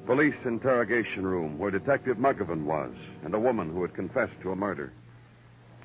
Police 0.07 0.35
interrogation 0.45 1.25
room 1.25 1.57
where 1.57 1.71
Detective 1.71 2.17
Muggavan 2.17 2.65
was, 2.65 2.91
and 3.25 3.33
a 3.33 3.39
woman 3.39 3.73
who 3.73 3.83
had 3.83 3.95
confessed 3.95 4.41
to 4.43 4.51
a 4.51 4.57
murder. 4.57 4.93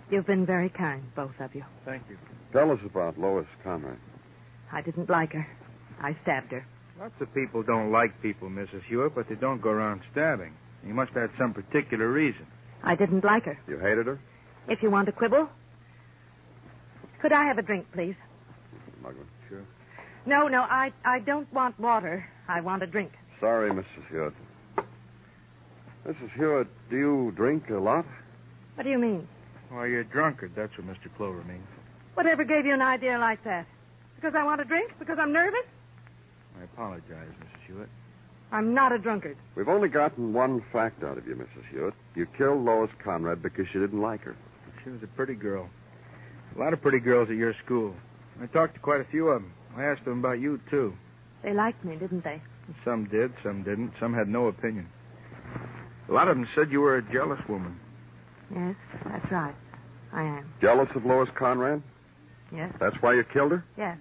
You've 0.10 0.26
been 0.26 0.46
very 0.46 0.70
kind, 0.70 1.04
both 1.16 1.40
of 1.40 1.54
you. 1.54 1.64
Thank 1.86 2.04
you. 2.10 2.18
Tell 2.52 2.72
us 2.72 2.80
about 2.84 3.20
Lois 3.20 3.46
Conrad. 3.64 3.98
I 4.72 4.82
didn't 4.82 5.10
like 5.10 5.34
her. 5.34 5.48
I 6.02 6.16
stabbed 6.24 6.52
her. 6.52 6.66
Lots 7.00 7.22
of 7.22 7.34
people 7.34 7.64
don't 7.64 7.92
like 7.92 8.20
people, 8.22 8.50
Mrs. 8.50 8.84
Hewitt, 8.84 9.14
but 9.16 9.30
they 9.30 9.36
don't 9.36 9.62
go 9.62 9.70
around 9.70 10.02
stabbing. 10.12 10.54
You 10.86 10.94
must 10.94 11.12
have 11.14 11.30
had 11.30 11.38
some 11.38 11.54
particular 11.54 12.10
reason. 12.10 12.46
I 12.84 12.96
didn't 12.96 13.24
like 13.24 13.44
her. 13.46 13.58
You 13.68 13.78
hated 13.78 14.08
her? 14.08 14.20
If 14.68 14.82
you 14.82 14.90
want 14.90 15.06
to 15.08 15.12
quibble. 15.12 15.50
Could 17.22 17.32
I 17.32 17.46
have 17.46 17.58
a 17.58 17.62
drink, 17.62 17.86
please? 17.94 18.16
Muggavan. 19.04 19.26
Sure. 19.48 19.64
No, 20.26 20.48
no, 20.48 20.62
I, 20.62 20.92
I 21.06 21.20
don't 21.20 21.52
want 21.54 21.80
water. 21.80 22.26
I 22.48 22.62
want 22.62 22.84
a 22.84 22.88
drink. 22.88 23.12
Sorry, 23.40 23.70
Mrs. 23.72 24.08
Hewitt. 24.10 24.34
Mrs. 26.08 26.32
Hewitt, 26.36 26.68
do 26.90 26.98
you 26.98 27.34
drink 27.36 27.70
a 27.70 27.76
lot? 27.76 28.06
What 28.76 28.84
do 28.84 28.90
you 28.90 28.98
mean? 28.98 29.28
Why, 29.70 29.86
you're 29.86 30.02
a 30.02 30.06
drunkard. 30.06 30.52
That's 30.56 30.76
what 30.78 30.88
Mr. 30.88 31.16
Clover 31.16 31.44
means. 31.44 31.68
Whatever 32.16 32.44
gave 32.44 32.66
you 32.66 32.74
an 32.74 32.82
idea 32.82 33.18
like 33.20 33.44
that? 33.44 33.66
Because 34.16 34.36
I 34.36 34.44
want 34.44 34.62
a 34.62 34.66
drink? 34.66 34.92
Because 35.00 35.18
I'm 35.20 35.32
nervous? 35.32 35.66
I 36.60 36.64
apologize, 36.64 37.30
Mrs. 37.40 37.68
Hewitt. 37.68 37.90
I'm 38.52 38.74
not 38.74 38.92
a 38.92 38.98
drunkard. 38.98 39.38
We've 39.56 39.70
only 39.70 39.90
gotten 39.90 40.34
one 40.34 40.64
fact 40.74 41.04
out 41.04 41.18
of 41.18 41.28
you, 41.28 41.36
Mrs. 41.36 41.70
Hewitt. 41.72 41.94
You 42.16 42.26
killed 42.38 42.66
Lois 42.66 42.90
Conrad 43.04 43.44
because 43.44 43.68
you 43.74 43.80
didn't 43.80 44.02
like 44.02 44.22
her. 44.22 44.36
She 44.84 44.90
was 44.90 45.04
a 45.04 45.08
pretty 45.08 45.36
girl. 45.36 45.70
A 46.56 46.60
lot 46.60 46.74
of 46.74 46.82
pretty 46.82 47.00
girls 47.00 47.30
at 47.30 47.36
your 47.36 47.54
school. 47.64 47.96
I 48.42 48.48
talked 48.48 48.74
to 48.74 48.80
quite 48.80 49.02
a 49.02 49.06
few 49.06 49.28
of 49.30 49.44
them. 49.44 49.54
I 49.78 49.84
asked 49.84 50.04
them 50.04 50.20
about 50.20 50.40
you, 50.40 50.60
too. 50.70 50.96
They 51.44 51.54
liked 51.54 51.86
me, 51.86 51.96
didn't 51.96 52.24
they? 52.24 52.42
Some 52.84 53.06
did, 53.06 53.34
some 53.44 53.64
didn't. 53.64 53.94
Some 54.00 54.14
had 54.14 54.28
no 54.28 54.48
opinion. 54.48 54.90
A 56.10 56.12
lot 56.12 56.28
of 56.28 56.36
them 56.36 56.48
said 56.56 56.72
you 56.72 56.82
were 56.82 56.98
a 56.98 57.04
jealous 57.14 57.40
woman. 57.48 57.80
Yes, 58.54 58.76
that's 59.06 59.32
right. 59.32 59.56
I 60.12 60.24
am. 60.24 60.52
Jealous 60.62 60.90
of 60.96 61.06
Lois 61.06 61.30
Conrad? 61.36 61.82
Yes, 62.52 62.74
That's 62.80 63.00
why 63.02 63.14
you 63.14 63.24
killed 63.24 63.52
her? 63.52 63.64
yes. 63.78 63.98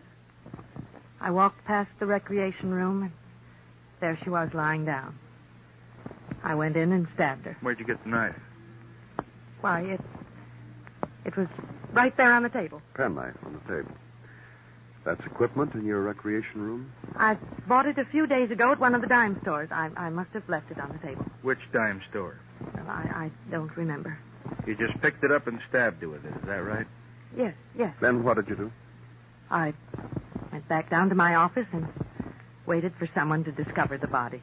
I 1.20 1.30
walked 1.30 1.64
past 1.64 1.90
the 1.98 2.06
recreation 2.06 2.72
room, 2.72 3.02
and 3.02 3.12
there 4.00 4.16
she 4.22 4.30
was 4.30 4.48
lying 4.54 4.84
down. 4.84 5.18
I 6.44 6.54
went 6.54 6.76
in 6.76 6.92
and 6.92 7.08
stabbed 7.14 7.44
her. 7.44 7.56
Where'd 7.60 7.80
you 7.80 7.84
get 7.84 8.02
the 8.04 8.08
knife? 8.10 8.34
Why, 9.60 9.80
it. 9.82 10.00
It 11.24 11.36
was 11.36 11.48
right 11.92 12.16
there 12.16 12.32
on 12.32 12.42
the 12.44 12.48
table. 12.48 12.80
Penknife 12.94 13.34
on 13.44 13.52
the 13.52 13.74
table. 13.74 13.90
That's 15.04 15.24
equipment 15.26 15.74
in 15.74 15.84
your 15.84 16.02
recreation 16.02 16.60
room? 16.62 16.92
I 17.16 17.36
bought 17.66 17.86
it 17.86 17.98
a 17.98 18.04
few 18.04 18.26
days 18.26 18.50
ago 18.50 18.70
at 18.72 18.78
one 18.78 18.94
of 18.94 19.00
the 19.00 19.06
dime 19.08 19.38
stores. 19.42 19.68
I, 19.72 19.90
I 19.96 20.10
must 20.10 20.30
have 20.34 20.48
left 20.48 20.70
it 20.70 20.78
on 20.78 20.92
the 20.92 21.06
table. 21.06 21.26
Which 21.42 21.58
dime 21.72 22.00
store? 22.10 22.38
Well, 22.74 22.86
I, 22.88 23.02
I 23.26 23.30
don't 23.50 23.74
remember. 23.76 24.18
You 24.66 24.74
just 24.74 25.00
picked 25.00 25.24
it 25.24 25.32
up 25.32 25.46
and 25.46 25.60
stabbed 25.68 26.02
her 26.02 26.08
with 26.08 26.24
it. 26.24 26.32
Is 26.40 26.46
that 26.46 26.64
right? 26.64 26.86
Yes, 27.36 27.54
yes. 27.76 27.94
Then 28.00 28.22
what 28.24 28.36
did 28.36 28.48
you 28.48 28.56
do? 28.56 28.72
I 29.50 29.72
went 30.52 30.68
back 30.68 30.90
down 30.90 31.08
to 31.08 31.14
my 31.14 31.34
office 31.34 31.66
and 31.72 31.86
waited 32.66 32.92
for 32.98 33.08
someone 33.14 33.44
to 33.44 33.52
discover 33.52 33.96
the 33.98 34.06
body. 34.06 34.42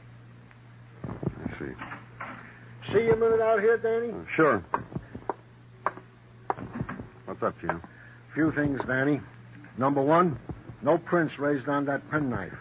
I 1.07 1.59
see. 1.59 2.91
See 2.91 3.05
you 3.05 3.13
a 3.13 3.17
minute 3.17 3.41
out 3.41 3.59
here, 3.59 3.77
Danny? 3.77 4.11
Uh, 4.11 4.25
sure. 4.35 4.63
What's 7.25 7.41
up, 7.41 7.59
Gino? 7.59 7.81
Few 8.33 8.51
things, 8.51 8.79
Danny. 8.87 9.21
Number 9.77 10.01
one, 10.01 10.37
no 10.81 10.97
prints 10.97 11.37
raised 11.39 11.67
on 11.67 11.85
that 11.85 12.09
penknife. 12.11 12.53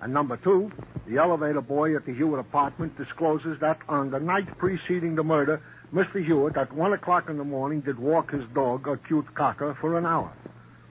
And 0.00 0.12
number 0.12 0.36
two, 0.36 0.72
the 1.06 1.18
elevator 1.18 1.60
boy 1.60 1.94
at 1.96 2.04
the 2.06 2.12
Hewitt 2.12 2.40
apartment 2.40 2.96
discloses 2.98 3.58
that 3.60 3.78
on 3.88 4.10
the 4.10 4.18
night 4.18 4.58
preceding 4.58 5.14
the 5.14 5.22
murder, 5.22 5.60
Mr. 5.92 6.24
Hewitt, 6.24 6.56
at 6.56 6.72
one 6.72 6.94
o'clock 6.94 7.28
in 7.28 7.36
the 7.36 7.44
morning, 7.44 7.80
did 7.80 7.98
walk 7.98 8.30
his 8.30 8.44
dog, 8.54 8.88
a 8.88 8.96
cute 8.96 9.34
cocker, 9.34 9.76
for 9.78 9.98
an 9.98 10.06
hour. 10.06 10.32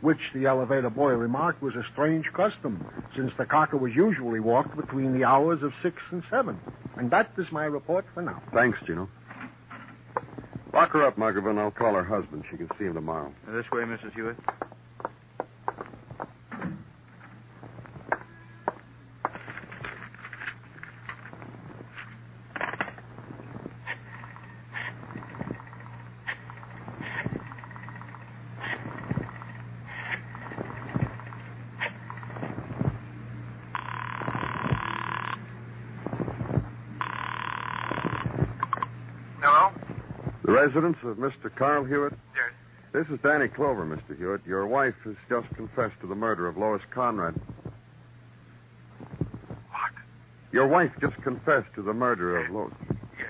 Which 0.02 0.20
the 0.34 0.46
elevator 0.46 0.90
boy 0.90 1.14
remarked 1.14 1.62
was 1.62 1.76
a 1.76 1.84
strange 1.92 2.32
custom, 2.34 2.86
since 3.16 3.32
the 3.38 3.46
cocker 3.46 3.78
was 3.78 3.96
usually 3.96 4.40
walked 4.40 4.76
between 4.76 5.14
the 5.14 5.24
hours 5.24 5.64
of 5.64 5.74
six 5.82 5.98
and 6.12 6.24
seven. 6.30 6.60
And 6.98 7.10
that 7.12 7.32
is 7.38 7.52
my 7.52 7.66
report 7.66 8.06
for 8.14 8.22
now. 8.22 8.42
Thanks, 8.54 8.78
Gino. 8.86 9.10
Lock 10.74 10.92
her 10.92 11.04
up, 11.04 11.18
Muggavan. 11.18 11.58
I'll 11.58 11.72
call 11.72 11.96
her 11.96 12.04
husband. 12.04 12.46
She 12.50 12.58
can 12.58 12.70
see 12.78 12.86
him 12.86 12.94
tomorrow. 12.94 13.34
This 13.48 13.70
way, 13.72 13.82
Mrs. 13.82 14.14
Hewitt. 14.14 14.38
Residence 40.62 40.98
of 41.04 41.18
Mr. 41.18 41.54
Carl 41.56 41.84
Hewitt? 41.84 42.14
Yes. 42.36 42.52
This 42.94 43.08
is 43.08 43.20
Danny 43.24 43.48
Clover, 43.48 43.84
Mr. 43.84 44.16
Hewitt. 44.16 44.46
Your 44.46 44.68
wife 44.68 44.94
has 45.06 45.16
just 45.28 45.50
confessed 45.56 46.00
to 46.02 46.08
the 46.08 46.14
murder 46.14 46.48
of 46.48 46.56
Lois 46.56 46.84
Conrad. 46.94 47.34
What? 49.72 49.92
Your 50.52 50.68
wife 50.68 50.92
just 51.02 51.16
confessed 51.24 51.74
to 51.74 51.82
the 51.82 51.96
murder 51.96 52.38
of 52.38 52.52
Lois. 52.52 52.72
Yes. 53.18 53.28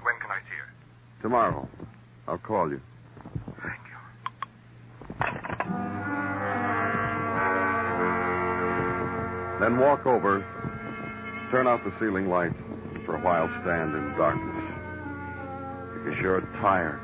When 0.00 0.14
can 0.20 0.30
I 0.30 0.38
see 0.38 0.56
her? 0.56 0.72
Tomorrow. 1.20 1.68
I'll 2.26 2.38
call 2.38 2.70
you. 2.70 2.80
Thank 3.62 3.80
you. 3.90 3.98
Then 9.60 9.76
walk 9.78 10.06
over, 10.06 10.40
turn 11.50 11.66
out 11.66 11.84
the 11.84 11.92
ceiling 12.00 12.30
light, 12.30 12.54
and 12.94 13.04
for 13.04 13.16
a 13.16 13.20
while 13.20 13.50
stand 13.62 13.94
in 13.94 14.16
darkness. 14.16 14.51
Because 16.02 16.20
you're 16.20 16.40
tired. 16.60 17.00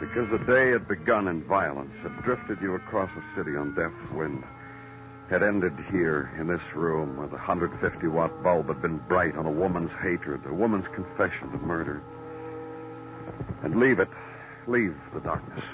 Because 0.00 0.30
the 0.30 0.38
day 0.38 0.70
had 0.70 0.86
begun 0.86 1.26
in 1.26 1.42
violence, 1.42 1.92
had 2.02 2.22
drifted 2.22 2.60
you 2.62 2.74
across 2.74 3.10
a 3.16 3.36
city 3.36 3.56
on 3.56 3.74
death's 3.74 4.12
wind. 4.12 4.44
Had 5.28 5.42
ended 5.42 5.74
here, 5.90 6.30
in 6.38 6.46
this 6.46 6.62
room, 6.74 7.16
where 7.16 7.26
the 7.26 7.34
150 7.34 8.06
watt 8.06 8.42
bulb 8.42 8.68
had 8.68 8.80
been 8.80 8.98
bright 9.08 9.36
on 9.36 9.44
a 9.44 9.50
woman's 9.50 9.90
hatred, 10.00 10.40
a 10.46 10.54
woman's 10.54 10.86
confession 10.94 11.52
of 11.52 11.62
murder. 11.62 12.00
And 13.62 13.80
leave 13.80 13.98
it. 13.98 14.08
Leave 14.66 14.96
the 15.12 15.20
darkness. 15.20 15.64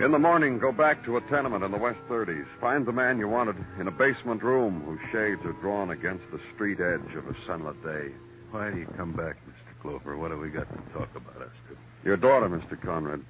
In 0.00 0.12
the 0.12 0.18
morning, 0.18 0.58
go 0.60 0.70
back 0.70 1.04
to 1.04 1.16
a 1.16 1.20
tenement 1.22 1.64
in 1.64 1.72
the 1.72 1.76
West 1.78 1.98
30s. 2.08 2.46
Find 2.60 2.86
the 2.86 2.92
man 2.92 3.18
you 3.18 3.26
wanted 3.26 3.56
in 3.80 3.88
a 3.88 3.90
basement 3.90 4.44
room 4.44 4.80
whose 4.82 5.00
shades 5.10 5.44
are 5.44 5.52
drawn 5.60 5.90
against 5.90 6.22
the 6.30 6.38
street 6.54 6.78
edge 6.78 7.14
of 7.16 7.26
a 7.26 7.34
sunlit 7.46 7.82
day. 7.82 8.12
Why 8.52 8.70
do 8.70 8.78
you 8.78 8.86
come 8.96 9.12
back, 9.12 9.36
Mr. 9.48 9.82
Clover? 9.82 10.16
What 10.16 10.30
have 10.30 10.38
we 10.38 10.50
got 10.50 10.68
to 10.70 10.92
talk 10.96 11.08
about 11.16 11.42
us 11.42 11.50
two? 11.68 11.76
Your 12.04 12.16
daughter, 12.16 12.48
Mr. 12.48 12.80
Conrad. 12.80 13.24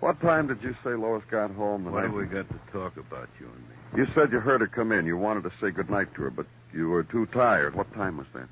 What 0.00 0.20
time 0.20 0.46
did 0.48 0.62
you 0.62 0.76
say 0.84 0.90
Lois 0.90 1.22
got 1.30 1.50
home? 1.52 1.86
What 1.86 1.94
night- 1.94 2.02
have 2.08 2.12
we 2.12 2.26
got 2.26 2.46
to 2.50 2.72
talk 2.72 2.98
about, 2.98 3.30
you 3.40 3.46
and 3.46 3.56
me? 3.56 4.04
You 4.04 4.12
said 4.14 4.30
you 4.32 4.40
heard 4.40 4.60
her 4.60 4.66
come 4.66 4.92
in. 4.92 5.06
You 5.06 5.16
wanted 5.16 5.44
to 5.44 5.52
say 5.62 5.70
goodnight 5.70 6.14
to 6.16 6.22
her, 6.24 6.30
but 6.30 6.46
you 6.74 6.90
were 6.90 7.04
too 7.04 7.24
tired. 7.26 7.74
What 7.74 7.90
time 7.94 8.18
was 8.18 8.26
that? 8.34 8.48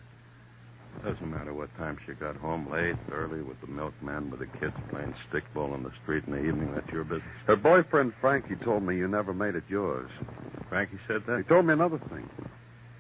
Doesn't 1.03 1.31
matter 1.31 1.53
what 1.53 1.75
time 1.77 1.99
she 2.07 2.13
got 2.13 2.37
home, 2.37 2.71
late, 2.71 2.97
early, 3.13 3.43
with 3.43 3.61
the 3.61 3.67
milkman, 3.67 4.31
with 4.31 4.41
the 4.41 4.47
kids 4.59 4.75
playing 4.89 5.15
stickball 5.31 5.75
in 5.75 5.83
the 5.83 5.93
street 6.03 6.25
in 6.27 6.33
the 6.33 6.43
evening. 6.43 6.73
That's 6.75 6.91
your 6.91 7.05
business. 7.05 7.29
Her 7.47 7.57
boyfriend, 7.57 8.15
Frankie, 8.21 8.57
told 8.57 8.83
me 8.83 8.97
you 8.97 9.07
never 9.07 9.35
made 9.35 9.55
it 9.55 9.65
yours. 9.69 10.11
Frankie 10.69 10.99
said 11.07 11.27
that? 11.27 11.39
He 11.39 11.45
told 11.45 11.67
me 11.67 11.75
another 11.75 11.99
thing. 11.99 12.29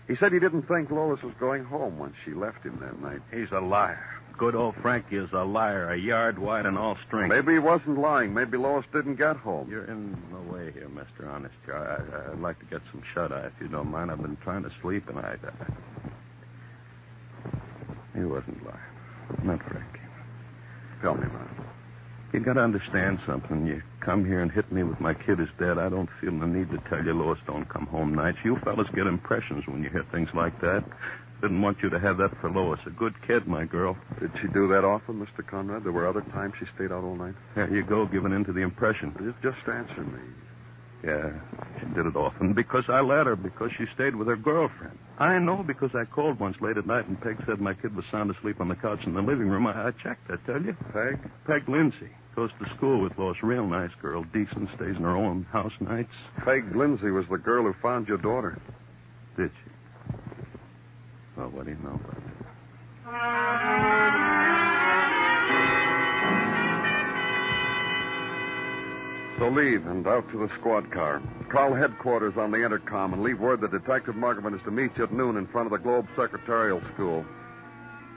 He 0.06 0.16
said 0.16 0.32
he 0.32 0.38
didn't 0.38 0.68
think 0.68 0.90
Lois 0.90 1.22
was 1.22 1.32
going 1.40 1.64
home 1.64 1.98
when 1.98 2.12
she 2.24 2.34
left 2.34 2.62
him 2.62 2.78
that 2.82 3.00
night. 3.00 3.22
He's 3.32 3.50
a 3.52 3.60
liar. 3.60 4.06
Good 4.36 4.54
old 4.54 4.74
Frankie 4.82 5.16
is 5.16 5.32
a 5.32 5.44
liar, 5.44 5.90
a 5.90 5.96
yard 5.96 6.38
wide 6.38 6.66
and 6.66 6.76
all 6.76 6.98
strength. 7.06 7.32
Maybe 7.32 7.52
he 7.52 7.58
wasn't 7.58 7.98
lying. 7.98 8.34
Maybe 8.34 8.58
Lois 8.58 8.84
didn't 8.92 9.14
get 9.14 9.36
home. 9.36 9.70
You're 9.70 9.84
in 9.84 10.20
the 10.30 10.52
way 10.52 10.72
here, 10.72 10.88
Mister 10.88 11.30
Honest 11.30 11.54
Jar. 11.64 12.04
I, 12.28 12.32
I'd 12.32 12.40
like 12.40 12.58
to 12.58 12.66
get 12.66 12.82
some 12.90 13.02
shut 13.14 13.32
eye, 13.32 13.46
if 13.46 13.52
you 13.60 13.68
don't 13.68 13.90
mind. 13.90 14.10
I've 14.10 14.20
been 14.20 14.36
trying 14.42 14.64
to 14.64 14.70
sleep, 14.82 15.08
and 15.08 15.18
I. 15.18 15.36
I 15.42 16.10
he 18.14 18.24
wasn't 18.24 18.64
lying. 18.64 18.78
Not 19.42 19.62
Frankie. 19.62 20.00
Tell 21.02 21.14
me, 21.14 21.26
man. 21.26 21.48
You 22.32 22.40
gotta 22.40 22.62
understand 22.62 23.20
something. 23.26 23.66
You 23.66 23.80
come 24.00 24.24
here 24.24 24.40
and 24.40 24.50
hit 24.50 24.72
me 24.72 24.82
with 24.82 25.00
my 25.00 25.14
kid 25.14 25.38
is 25.38 25.48
dead. 25.58 25.78
I 25.78 25.88
don't 25.88 26.08
feel 26.20 26.36
the 26.36 26.46
need 26.46 26.70
to 26.70 26.78
tell 26.88 27.04
you 27.04 27.12
Lois 27.12 27.38
don't 27.46 27.68
come 27.68 27.86
home 27.86 28.12
nights. 28.12 28.38
You 28.44 28.56
fellas 28.56 28.88
get 28.92 29.06
impressions 29.06 29.66
when 29.68 29.84
you 29.84 29.90
hear 29.90 30.04
things 30.10 30.30
like 30.34 30.60
that. 30.60 30.84
Didn't 31.40 31.62
want 31.62 31.82
you 31.82 31.90
to 31.90 31.98
have 32.00 32.16
that 32.18 32.36
for 32.40 32.50
Lois. 32.50 32.80
A 32.86 32.90
good 32.90 33.14
kid, 33.22 33.46
my 33.46 33.64
girl. 33.64 33.96
Did 34.18 34.32
she 34.40 34.48
do 34.48 34.66
that 34.68 34.84
often, 34.84 35.24
Mr. 35.24 35.46
Conrad? 35.46 35.84
There 35.84 35.92
were 35.92 36.08
other 36.08 36.22
times 36.22 36.54
she 36.58 36.66
stayed 36.74 36.90
out 36.90 37.04
all 37.04 37.14
night? 37.16 37.34
There 37.54 37.72
you 37.72 37.84
go, 37.84 38.06
giving 38.06 38.32
in 38.32 38.44
to 38.46 38.52
the 38.52 38.62
impression. 38.62 39.14
Just, 39.42 39.54
just 39.54 39.68
answer 39.68 40.02
me. 40.02 40.20
Uh, 41.06 41.10
yeah, 41.10 41.30
she 41.78 41.86
did 41.94 42.06
it 42.06 42.16
often 42.16 42.52
because 42.52 42.84
I 42.88 43.00
let 43.00 43.26
her, 43.26 43.36
because 43.36 43.70
she 43.76 43.84
stayed 43.94 44.16
with 44.16 44.28
her 44.28 44.36
girlfriend. 44.36 44.98
I 45.18 45.38
know 45.38 45.62
because 45.62 45.94
I 45.94 46.04
called 46.04 46.40
once 46.40 46.60
late 46.60 46.76
at 46.76 46.86
night 46.86 47.06
and 47.06 47.20
Peg 47.20 47.42
said 47.46 47.60
my 47.60 47.74
kid 47.74 47.94
was 47.94 48.04
sound 48.10 48.30
asleep 48.30 48.60
on 48.60 48.68
the 48.68 48.74
couch 48.74 49.04
in 49.04 49.14
the 49.14 49.22
living 49.22 49.48
room. 49.48 49.66
I, 49.66 49.88
I 49.88 49.90
checked, 49.92 50.30
I 50.30 50.36
tell 50.46 50.62
you. 50.62 50.76
Peg? 50.92 51.18
Peg 51.46 51.68
Lindsay. 51.68 52.10
Goes 52.34 52.50
to 52.58 52.74
school 52.74 53.00
with 53.00 53.16
Lois. 53.16 53.40
Real 53.44 53.66
nice 53.66 53.92
girl. 54.02 54.24
Decent. 54.32 54.68
Stays 54.74 54.96
in 54.96 55.02
her 55.02 55.16
own 55.16 55.46
house 55.52 55.72
nights. 55.78 56.14
Peg 56.44 56.74
Lindsay 56.74 57.10
was 57.12 57.26
the 57.30 57.38
girl 57.38 57.62
who 57.62 57.74
found 57.80 58.08
your 58.08 58.18
daughter. 58.18 58.58
Did 59.36 59.52
she? 59.52 59.70
Well, 61.36 61.50
what 61.50 61.66
do 61.66 61.70
you 61.70 61.78
know 61.78 62.00
about 62.02 62.16
that? 63.06 64.73
So 69.38 69.48
leave 69.48 69.84
and 69.86 70.06
out 70.06 70.30
to 70.30 70.38
the 70.38 70.54
squad 70.60 70.92
car. 70.92 71.20
Call 71.48 71.74
headquarters 71.74 72.36
on 72.36 72.52
the 72.52 72.64
intercom 72.64 73.12
and 73.12 73.22
leave 73.22 73.40
word 73.40 73.60
that 73.62 73.72
Detective 73.72 74.14
Markman 74.14 74.54
is 74.54 74.62
to 74.64 74.70
meet 74.70 74.92
you 74.96 75.04
at 75.04 75.12
noon 75.12 75.36
in 75.36 75.48
front 75.48 75.66
of 75.66 75.72
the 75.72 75.78
Globe 75.78 76.06
Secretarial 76.16 76.80
School. 76.94 77.24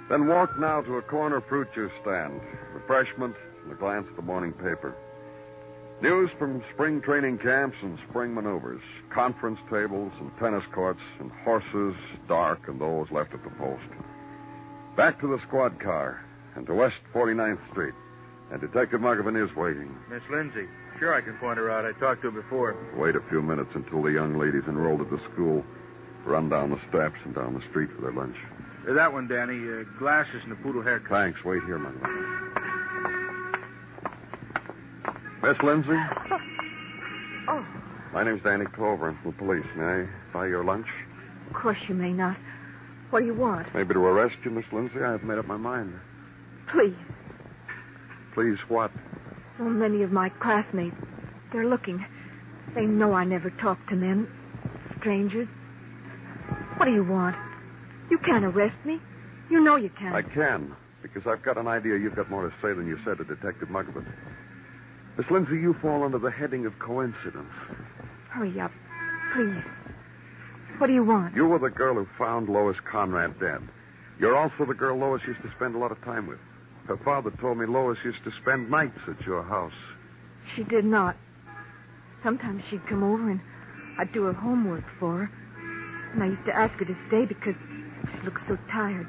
Then 0.09 0.27
walk 0.27 0.59
now 0.59 0.81
to 0.81 0.97
a 0.97 1.01
corner 1.01 1.41
fruit 1.41 1.67
juice 1.73 1.91
stand. 2.01 2.39
Refreshment 2.73 3.35
and 3.63 3.71
a 3.71 3.75
glance 3.75 4.05
at 4.09 4.15
the 4.15 4.21
morning 4.21 4.53
paper. 4.53 4.95
News 6.01 6.29
from 6.37 6.63
spring 6.73 7.01
training 7.01 7.39
camps 7.39 7.77
and 7.81 7.97
spring 8.07 8.35
maneuvers. 8.35 8.81
Conference 9.09 9.59
tables 9.71 10.13
and 10.19 10.31
tennis 10.37 10.63
courts 10.71 11.01
and 11.19 11.31
horses, 11.43 11.95
dark 12.27 12.67
and 12.67 12.79
those 12.79 13.09
left 13.09 13.33
at 13.33 13.43
the 13.43 13.49
post. 13.49 13.89
Back 14.95 15.19
to 15.21 15.27
the 15.27 15.41
squad 15.47 15.79
car 15.79 16.23
and 16.55 16.67
to 16.67 16.75
West 16.75 16.97
49th 17.11 17.59
Street. 17.71 17.95
And 18.51 18.61
Detective 18.61 19.01
Muggavan 19.01 19.43
is 19.43 19.53
waiting. 19.55 19.93
Miss 20.09 20.21
Lindsay. 20.29 20.67
Sure, 20.99 21.13
I 21.13 21.21
can 21.21 21.35
point 21.37 21.57
her 21.57 21.69
out. 21.69 21.85
I 21.85 21.91
talked 21.99 22.21
to 22.23 22.31
her 22.31 22.41
before. 22.41 22.75
Wait 22.95 23.15
a 23.15 23.21
few 23.29 23.41
minutes 23.41 23.69
until 23.75 24.01
the 24.01 24.11
young 24.11 24.37
ladies 24.37 24.63
enrolled 24.67 25.01
at 25.01 25.09
the 25.09 25.19
school 25.31 25.63
run 26.27 26.49
down 26.49 26.69
the 26.69 26.79
steps 26.89 27.15
and 27.23 27.33
down 27.33 27.53
the 27.53 27.61
street 27.69 27.89
for 27.95 28.01
their 28.01 28.11
lunch. 28.11 28.35
Uh, 28.87 28.93
that 28.93 29.11
one, 29.11 29.27
Danny. 29.27 29.57
Uh, 29.57 29.83
glasses 29.97 30.41
and 30.43 30.51
a 30.51 30.55
poodle 30.57 30.81
haircut. 30.81 31.09
Thanks. 31.09 31.43
Wait 31.43 31.63
here, 31.63 31.77
my 31.77 31.89
love. 31.89 32.11
Miss 35.43 35.61
Lindsay? 35.63 35.97
Oh, 37.47 37.65
My 38.13 38.23
name's 38.23 38.43
Danny 38.43 38.65
Clover. 38.65 39.09
I'm 39.09 39.17
from 39.21 39.31
the 39.31 39.37
police. 39.37 39.65
May 39.77 39.83
I 40.03 40.07
buy 40.33 40.47
your 40.47 40.63
lunch? 40.63 40.87
of 41.47 41.53
course 41.53 41.77
you 41.87 41.95
may 41.95 42.11
not. 42.11 42.35
What 43.09 43.21
do 43.21 43.25
you 43.25 43.33
want? 43.33 43.73
Maybe 43.73 43.93
to 43.93 43.99
arrest 44.01 44.35
you, 44.43 44.51
Miss 44.51 44.65
Lindsay? 44.73 44.99
I 45.01 45.11
have 45.13 45.23
made 45.23 45.37
up 45.37 45.45
my 45.47 45.55
mind. 45.55 45.93
Please. 46.69 46.93
Please, 48.33 48.57
what? 48.67 48.91
So 49.57 49.63
many 49.63 50.03
of 50.03 50.11
my 50.11 50.29
classmates, 50.29 50.95
they're 51.51 51.67
looking. 51.67 52.05
They 52.75 52.85
know 52.85 53.13
I 53.13 53.23
never 53.23 53.49
talk 53.49 53.85
to 53.89 53.95
men, 53.95 54.27
strangers. 54.99 55.47
What 56.77 56.85
do 56.85 56.93
you 56.93 57.03
want? 57.03 57.35
You 58.09 58.19
can't 58.19 58.45
arrest 58.45 58.75
me. 58.85 58.99
You 59.49 59.59
know 59.61 59.75
you 59.75 59.89
can't. 59.89 60.13
I 60.13 60.21
can, 60.21 60.75
because 61.01 61.25
I've 61.25 61.41
got 61.41 61.57
an 61.57 61.67
idea 61.67 61.97
you've 61.97 62.15
got 62.15 62.29
more 62.29 62.47
to 62.47 62.53
say 62.61 62.73
than 62.73 62.87
you 62.87 62.99
said 63.03 63.17
to 63.17 63.23
Detective 63.23 63.69
Muggavan. 63.69 64.05
Miss 65.17 65.29
Lindsay, 65.31 65.55
you 65.55 65.73
fall 65.81 66.03
under 66.03 66.19
the 66.19 66.29
heading 66.29 66.67
of 66.67 66.77
coincidence. 66.77 67.51
Hurry 68.29 68.59
up, 68.59 68.71
please. 69.33 69.63
What 70.77 70.87
do 70.87 70.93
you 70.93 71.03
want? 71.03 71.35
You 71.35 71.47
were 71.47 71.57
the 71.57 71.71
girl 71.71 71.95
who 71.95 72.07
found 72.19 72.49
Lois 72.49 72.77
Conrad 72.81 73.39
dead. 73.39 73.67
You're 74.19 74.37
also 74.37 74.65
the 74.65 74.75
girl 74.75 74.97
Lois 74.97 75.23
used 75.25 75.41
to 75.41 75.51
spend 75.55 75.73
a 75.73 75.79
lot 75.79 75.91
of 75.91 75.99
time 76.03 76.27
with. 76.27 76.39
Her 76.87 76.97
father 77.03 77.31
told 77.31 77.57
me 77.57 77.65
Lois 77.65 77.97
used 78.05 78.23
to 78.23 78.31
spend 78.41 78.71
nights 78.71 78.99
at 79.07 79.19
your 79.25 79.43
house. 79.43 79.73
She 80.55 80.63
did 80.63 80.85
not. 80.85 81.17
Sometimes 82.23 82.63
she'd 82.69 82.85
come 82.87 83.03
over 83.03 83.29
and 83.29 83.41
I'd 83.99 84.13
do 84.13 84.23
her 84.23 84.33
homework 84.33 84.85
for 84.97 85.25
her. 85.25 85.31
And 86.13 86.23
I 86.23 86.27
used 86.27 86.45
to 86.45 86.55
ask 86.55 86.73
her 86.75 86.85
to 86.85 86.95
stay 87.09 87.25
because 87.25 87.55
she 88.13 88.25
looked 88.25 88.39
so 88.47 88.57
tired. 88.71 89.07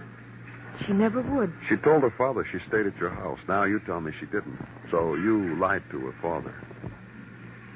She 0.86 0.92
never 0.92 1.22
would. 1.22 1.52
She 1.68 1.76
told 1.76 2.02
her 2.02 2.10
father 2.10 2.44
she 2.44 2.58
stayed 2.66 2.86
at 2.86 2.96
your 2.96 3.10
house. 3.10 3.38
Now 3.46 3.62
you 3.62 3.78
tell 3.80 4.00
me 4.00 4.12
she 4.18 4.26
didn't. 4.26 4.58
So 4.90 5.14
you 5.14 5.56
lied 5.56 5.82
to 5.92 6.00
her 6.00 6.14
father. 6.20 6.54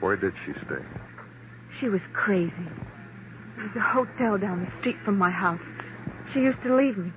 Where 0.01 0.17
did 0.17 0.35
she 0.45 0.53
stay? 0.67 0.85
She 1.79 1.89
was 1.89 2.01
crazy. 2.13 2.53
There 3.57 3.67
was 3.67 3.77
a 3.77 3.81
hotel 3.81 4.37
down 4.37 4.65
the 4.65 4.81
street 4.81 4.97
from 5.05 5.17
my 5.17 5.31
house. 5.31 5.61
She 6.35 6.41
used 6.41 6.61
to 6.65 6.75
leave 6.75 6.99
me. 6.99 7.13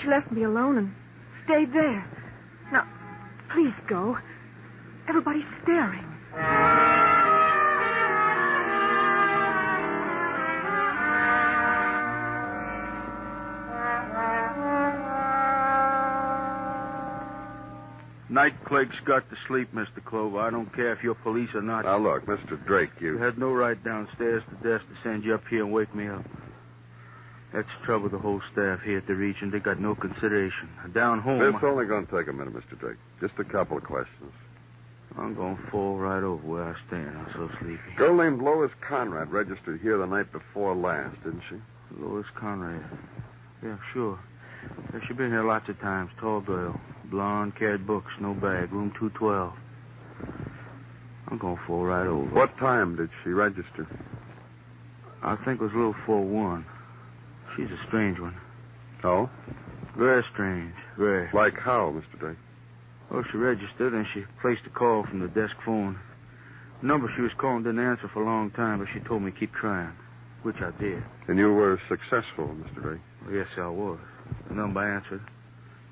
She 0.00 0.08
left 0.08 0.30
me 0.30 0.42
alone 0.42 0.78
and 0.78 0.94
stayed 1.44 1.72
there. 1.72 2.04
Now, 2.72 2.86
please 3.50 3.74
go. 3.88 4.18
Everybody's 5.08 5.44
staring. 5.62 6.04
Night 18.30 18.54
clerk's 18.64 18.96
got 19.04 19.28
to 19.30 19.36
sleep, 19.46 19.72
Mr. 19.74 20.02
Clover. 20.04 20.40
I 20.40 20.50
don't 20.50 20.72
care 20.74 20.92
if 20.92 21.04
you're 21.04 21.14
police 21.14 21.50
or 21.54 21.62
not. 21.62 21.84
Now 21.84 21.98
look, 21.98 22.24
Mr. 22.26 22.62
Drake, 22.66 22.90
You 22.98 23.12
you. 23.12 23.18
had 23.18 23.38
no 23.38 23.52
right 23.52 23.82
downstairs 23.84 24.42
to 24.48 24.68
desk 24.68 24.84
to 24.88 24.96
send 25.02 25.24
you 25.24 25.34
up 25.34 25.46
here 25.48 25.62
and 25.62 25.72
wake 25.72 25.94
me 25.94 26.08
up. 26.08 26.24
That's 27.54 27.68
trouble 27.84 28.08
the 28.08 28.18
whole 28.18 28.42
staff 28.52 28.80
here 28.82 28.98
at 28.98 29.06
the 29.06 29.14
region. 29.14 29.52
They 29.52 29.60
got 29.60 29.78
no 29.78 29.94
consideration. 29.94 30.68
Down 30.92 31.20
home, 31.20 31.38
This 31.38 31.54
only 31.62 31.86
going 31.86 32.04
to 32.04 32.18
take 32.18 32.26
a 32.26 32.32
minute, 32.32 32.52
Mr. 32.52 32.76
Drake. 32.76 32.96
Just 33.20 33.34
a 33.38 33.44
couple 33.44 33.76
of 33.76 33.84
questions. 33.84 34.32
I'm 35.16 35.36
going 35.36 35.56
to 35.56 35.62
fall 35.70 35.96
right 35.96 36.24
over 36.24 36.44
where 36.44 36.64
I 36.64 36.74
stand. 36.88 37.16
I'm 37.16 37.32
so 37.32 37.48
sleepy. 37.60 37.80
Girl 37.96 38.16
named 38.16 38.42
Lois 38.42 38.72
Conrad 38.80 39.30
registered 39.30 39.80
here 39.80 39.96
the 39.98 40.06
night 40.06 40.32
before 40.32 40.74
last, 40.74 41.14
didn't 41.22 41.42
she? 41.48 41.54
Lois 41.96 42.26
Conrad. 42.34 42.82
Yeah, 43.62 43.76
sure. 43.92 44.18
Yeah, 44.92 44.98
she 45.06 45.12
been 45.12 45.30
here 45.30 45.44
lots 45.44 45.68
of 45.68 45.80
times. 45.80 46.10
Tall 46.18 46.40
girl. 46.40 46.80
Blonde, 47.04 47.54
carried 47.54 47.86
books, 47.86 48.10
no 48.18 48.34
bag. 48.34 48.72
Room 48.72 48.90
212. 48.98 49.52
I'm 51.28 51.38
going 51.38 51.56
to 51.56 51.62
fall 51.68 51.84
right 51.84 52.08
over. 52.08 52.34
What 52.34 52.58
time 52.58 52.96
did 52.96 53.10
she 53.22 53.30
register? 53.30 53.86
I 55.22 55.36
think 55.36 55.60
it 55.60 55.64
was 55.64 55.72
a 55.72 55.76
little 55.76 55.94
4-1. 56.04 56.64
She's 57.56 57.70
a 57.70 57.78
strange 57.86 58.18
one. 58.18 58.34
Oh? 59.04 59.30
Very 59.96 60.24
strange. 60.32 60.74
Very. 60.96 61.28
Like 61.32 61.58
how, 61.58 61.92
Mr. 61.92 62.18
Drake? 62.18 62.38
Well, 63.10 63.24
she 63.30 63.36
registered 63.36 63.92
and 63.92 64.06
she 64.12 64.24
placed 64.40 64.62
a 64.66 64.70
call 64.70 65.04
from 65.04 65.20
the 65.20 65.28
desk 65.28 65.54
phone. 65.64 65.98
The 66.80 66.86
number 66.86 67.12
she 67.14 67.22
was 67.22 67.32
calling 67.38 67.62
didn't 67.62 67.84
answer 67.84 68.08
for 68.08 68.22
a 68.22 68.26
long 68.26 68.50
time, 68.50 68.80
but 68.80 68.88
she 68.92 69.00
told 69.00 69.22
me 69.22 69.30
to 69.30 69.38
keep 69.38 69.52
trying, 69.54 69.92
which 70.42 70.60
I 70.60 70.70
did. 70.80 71.02
And 71.28 71.38
you 71.38 71.52
were 71.52 71.80
successful, 71.88 72.48
Mr. 72.48 72.82
Drake. 72.82 73.00
Well, 73.24 73.34
yes, 73.34 73.46
I 73.56 73.68
was. 73.68 73.98
The 74.48 74.54
number 74.54 74.80
answered. 74.80 75.22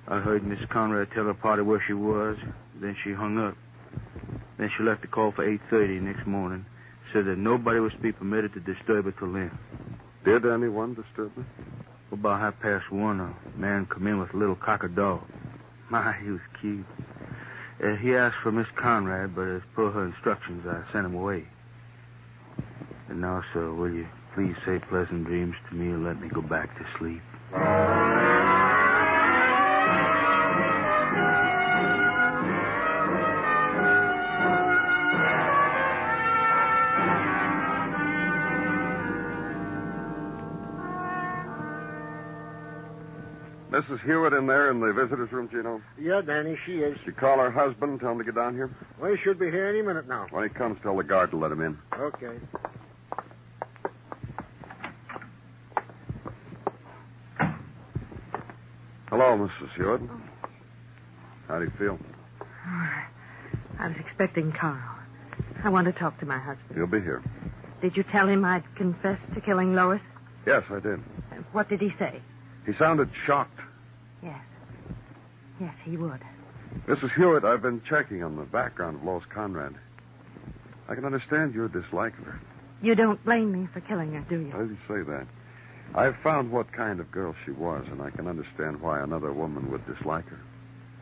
I 0.08 0.18
heard 0.18 0.42
Miss 0.42 0.58
Conrad 0.68 1.12
tell 1.12 1.24
her 1.24 1.34
party 1.34 1.62
where 1.62 1.80
she 1.80 1.92
was. 1.92 2.36
Then 2.80 2.96
she 3.04 3.12
hung 3.12 3.38
up. 3.38 3.56
Then 4.58 4.70
she 4.76 4.82
left 4.82 5.04
a 5.04 5.08
call 5.08 5.30
for 5.30 5.46
8.30 5.46 6.02
next 6.02 6.26
morning. 6.26 6.66
Said 7.12 7.26
that 7.26 7.38
nobody 7.38 7.78
was 7.78 7.92
to 7.92 7.98
be 7.98 8.12
permitted 8.12 8.54
to 8.54 8.60
disturb 8.60 9.04
her 9.04 9.12
till 9.12 9.32
then. 9.32 9.56
Did 10.24 10.46
anyone 10.46 10.94
disturb 10.94 11.36
me? 11.36 11.44
About 12.12 12.40
half 12.40 12.60
past 12.60 12.92
one, 12.92 13.18
a 13.20 13.34
man 13.58 13.86
come 13.86 14.06
in 14.06 14.20
with 14.20 14.32
a 14.34 14.36
little 14.36 14.54
cocker 14.54 14.88
dog. 14.88 15.22
My, 15.90 16.12
he 16.12 16.30
was 16.30 16.40
cute. 16.60 16.86
Uh, 17.82 17.96
he 17.96 18.14
asked 18.14 18.36
for 18.42 18.52
Miss 18.52 18.68
Conrad, 18.76 19.34
but 19.34 19.48
as 19.48 19.62
per 19.74 19.90
her 19.90 20.06
instructions, 20.06 20.64
I 20.66 20.82
sent 20.92 21.06
him 21.06 21.14
away. 21.14 21.46
And 23.08 23.20
now, 23.20 23.42
sir, 23.52 23.72
will 23.72 23.90
you 23.90 24.06
please 24.34 24.54
say 24.64 24.78
pleasant 24.78 25.24
dreams 25.24 25.56
to 25.68 25.74
me 25.74 25.86
and 25.86 26.04
let 26.04 26.20
me 26.20 26.28
go 26.28 26.40
back 26.40 26.78
to 26.78 26.86
sleep? 26.98 27.22
Mrs. 43.82 44.00
Hewitt 44.04 44.32
in 44.32 44.46
there 44.46 44.70
in 44.70 44.80
the 44.80 44.92
visitor's 44.92 45.32
room, 45.32 45.48
Gino? 45.48 45.82
Yeah, 45.98 46.20
Danny, 46.20 46.56
she 46.64 46.78
is. 46.78 46.96
Did 46.98 47.06
you 47.06 47.12
call 47.12 47.38
her 47.38 47.50
husband 47.50 47.92
and 47.92 48.00
tell 48.00 48.12
him 48.12 48.18
to 48.18 48.24
get 48.24 48.34
down 48.34 48.54
here? 48.54 48.70
Well, 49.00 49.10
he 49.10 49.16
should 49.16 49.38
be 49.38 49.50
here 49.50 49.66
any 49.66 49.82
minute 49.82 50.06
now. 50.06 50.26
When 50.30 50.44
he 50.44 50.50
comes, 50.50 50.78
tell 50.82 50.96
the 50.96 51.02
guard 51.02 51.30
to 51.32 51.36
let 51.36 51.50
him 51.50 51.60
in. 51.60 51.78
Okay. 51.98 52.38
Hello, 59.08 59.36
Mrs. 59.36 59.74
Hewitt. 59.76 60.00
How 61.48 61.58
do 61.58 61.64
you 61.64 61.72
feel? 61.76 61.98
I 63.78 63.88
was 63.88 63.96
expecting 63.98 64.52
Carl. 64.52 64.78
I 65.64 65.68
want 65.70 65.86
to 65.86 65.92
talk 65.92 66.18
to 66.20 66.26
my 66.26 66.38
husband. 66.38 66.76
He'll 66.76 66.86
be 66.86 67.00
here. 67.00 67.22
Did 67.80 67.96
you 67.96 68.04
tell 68.04 68.28
him 68.28 68.44
I'd 68.44 68.62
confessed 68.76 69.22
to 69.34 69.40
killing 69.40 69.74
Lois? 69.74 70.00
Yes, 70.46 70.62
I 70.70 70.78
did. 70.78 71.00
What 71.50 71.68
did 71.68 71.80
he 71.80 71.92
say? 71.98 72.22
He 72.64 72.72
sounded 72.74 73.10
shocked. 73.26 73.58
He 75.92 75.98
would. 75.98 76.22
Mrs. 76.86 77.12
Hewitt, 77.16 77.44
I've 77.44 77.60
been 77.60 77.82
checking 77.86 78.24
on 78.24 78.34
the 78.34 78.44
background 78.44 78.96
of 78.96 79.04
Lois 79.04 79.24
Conrad. 79.28 79.74
I 80.88 80.94
can 80.94 81.04
understand 81.04 81.54
your 81.54 81.68
dislike 81.68 82.18
of 82.18 82.24
her. 82.24 82.40
You 82.80 82.94
don't 82.94 83.22
blame 83.26 83.52
me 83.52 83.68
for 83.74 83.82
killing 83.82 84.14
her, 84.14 84.20
do 84.20 84.38
you? 84.40 84.54
I 84.54 84.60
didn't 84.60 84.78
say 84.88 85.02
that. 85.02 85.26
I've 85.94 86.16
found 86.22 86.50
what 86.50 86.72
kind 86.72 86.98
of 86.98 87.10
girl 87.10 87.34
she 87.44 87.50
was, 87.50 87.84
and 87.90 88.00
I 88.00 88.08
can 88.08 88.26
understand 88.26 88.80
why 88.80 89.00
another 89.00 89.34
woman 89.34 89.70
would 89.70 89.86
dislike 89.86 90.26
her. 90.28 90.40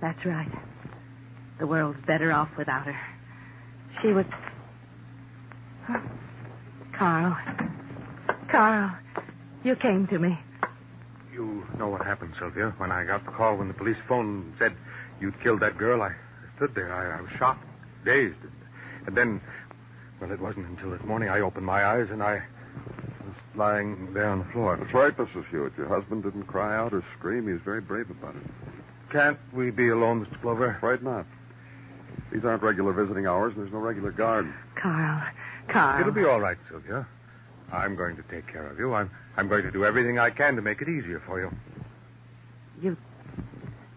That's 0.01 0.27
right. 0.27 0.51
The 1.61 1.69
world's 1.69 2.05
better 2.05 2.33
off 2.33 2.49
without 2.59 2.87
her. 2.87 3.01
She 4.03 4.09
was. 4.09 4.27
Huh? 5.85 6.01
Carl. 6.95 7.39
Carl, 8.49 8.91
you 9.63 9.77
came 9.77 10.09
to 10.09 10.19
me. 10.19 10.37
You 11.41 11.65
know 11.79 11.89
what 11.89 12.05
happened, 12.05 12.35
Sylvia. 12.39 12.75
When 12.77 12.93
I 12.93 13.05
got 13.05 13.25
the 13.25 13.31
call 13.31 13.57
when 13.57 13.69
the 13.69 13.75
police 13.75 13.97
phone 14.07 14.27
and 14.27 14.55
said 14.59 14.77
you'd 15.21 15.41
killed 15.43 15.61
that 15.61 15.79
girl, 15.79 16.03
I 16.03 16.13
stood 16.57 16.75
there. 16.75 16.93
I, 16.93 17.19
I 17.19 17.23
was 17.23 17.31
shocked, 17.39 17.65
dazed. 18.05 18.37
And 19.07 19.17
then, 19.17 19.41
well, 20.21 20.31
it 20.31 20.39
wasn't 20.39 20.67
until 20.67 20.91
this 20.91 21.03
morning 21.03 21.31
I 21.31 21.41
opened 21.41 21.65
my 21.65 21.83
eyes 21.87 22.09
and 22.11 22.23
I 22.23 22.43
was 23.25 23.35
lying 23.55 24.13
there 24.13 24.29
on 24.29 24.41
the 24.41 24.45
floor. 24.53 24.77
That's 24.77 24.93
right, 24.93 25.17
Mrs. 25.17 25.49
Hewitt. 25.51 25.73
Your 25.79 25.89
husband 25.89 26.25
didn't 26.25 26.45
cry 26.45 26.77
out 26.77 26.93
or 26.93 27.03
scream. 27.19 27.47
He 27.47 27.55
was 27.55 27.63
very 27.65 27.81
brave 27.81 28.11
about 28.11 28.37
it. 28.37 28.43
Can't 29.11 29.39
we 29.55 29.71
be 29.71 29.89
alone, 29.89 30.27
Mr. 30.27 30.43
Clover? 30.43 30.79
Right 30.83 31.03
not. 31.03 31.25
These 32.31 32.45
aren't 32.45 32.63
regular 32.63 32.93
visiting 32.93 33.27
hours, 33.27 33.55
and 33.55 33.63
there's 33.63 33.73
no 33.73 33.81
regular 33.81 34.13
guard. 34.13 34.53
Carl. 34.77 35.23
Carl. 35.69 36.01
It'll 36.01 36.13
be 36.13 36.25
all 36.25 36.41
right, 36.41 36.59
Sylvia. 36.69 37.07
I'm 37.73 37.97
going 37.97 38.17
to 38.17 38.23
take 38.31 38.47
care 38.47 38.67
of 38.67 38.79
you. 38.79 38.95
I'm, 38.95 39.11
I'm 39.41 39.49
going 39.49 39.63
to 39.63 39.71
do 39.71 39.87
everything 39.87 40.19
I 40.19 40.29
can 40.29 40.57
to 40.57 40.61
make 40.61 40.83
it 40.83 40.89
easier 40.91 41.23
for 41.27 41.41
you. 41.41 41.51
You. 42.83 42.95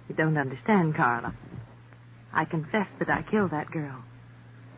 You 0.08 0.16
don't 0.16 0.38
understand, 0.38 0.96
Carla. 0.96 1.36
I 2.32 2.46
confess 2.46 2.88
that 3.00 3.10
I 3.10 3.24
killed 3.24 3.52
that 3.52 3.70
girl. 3.70 4.02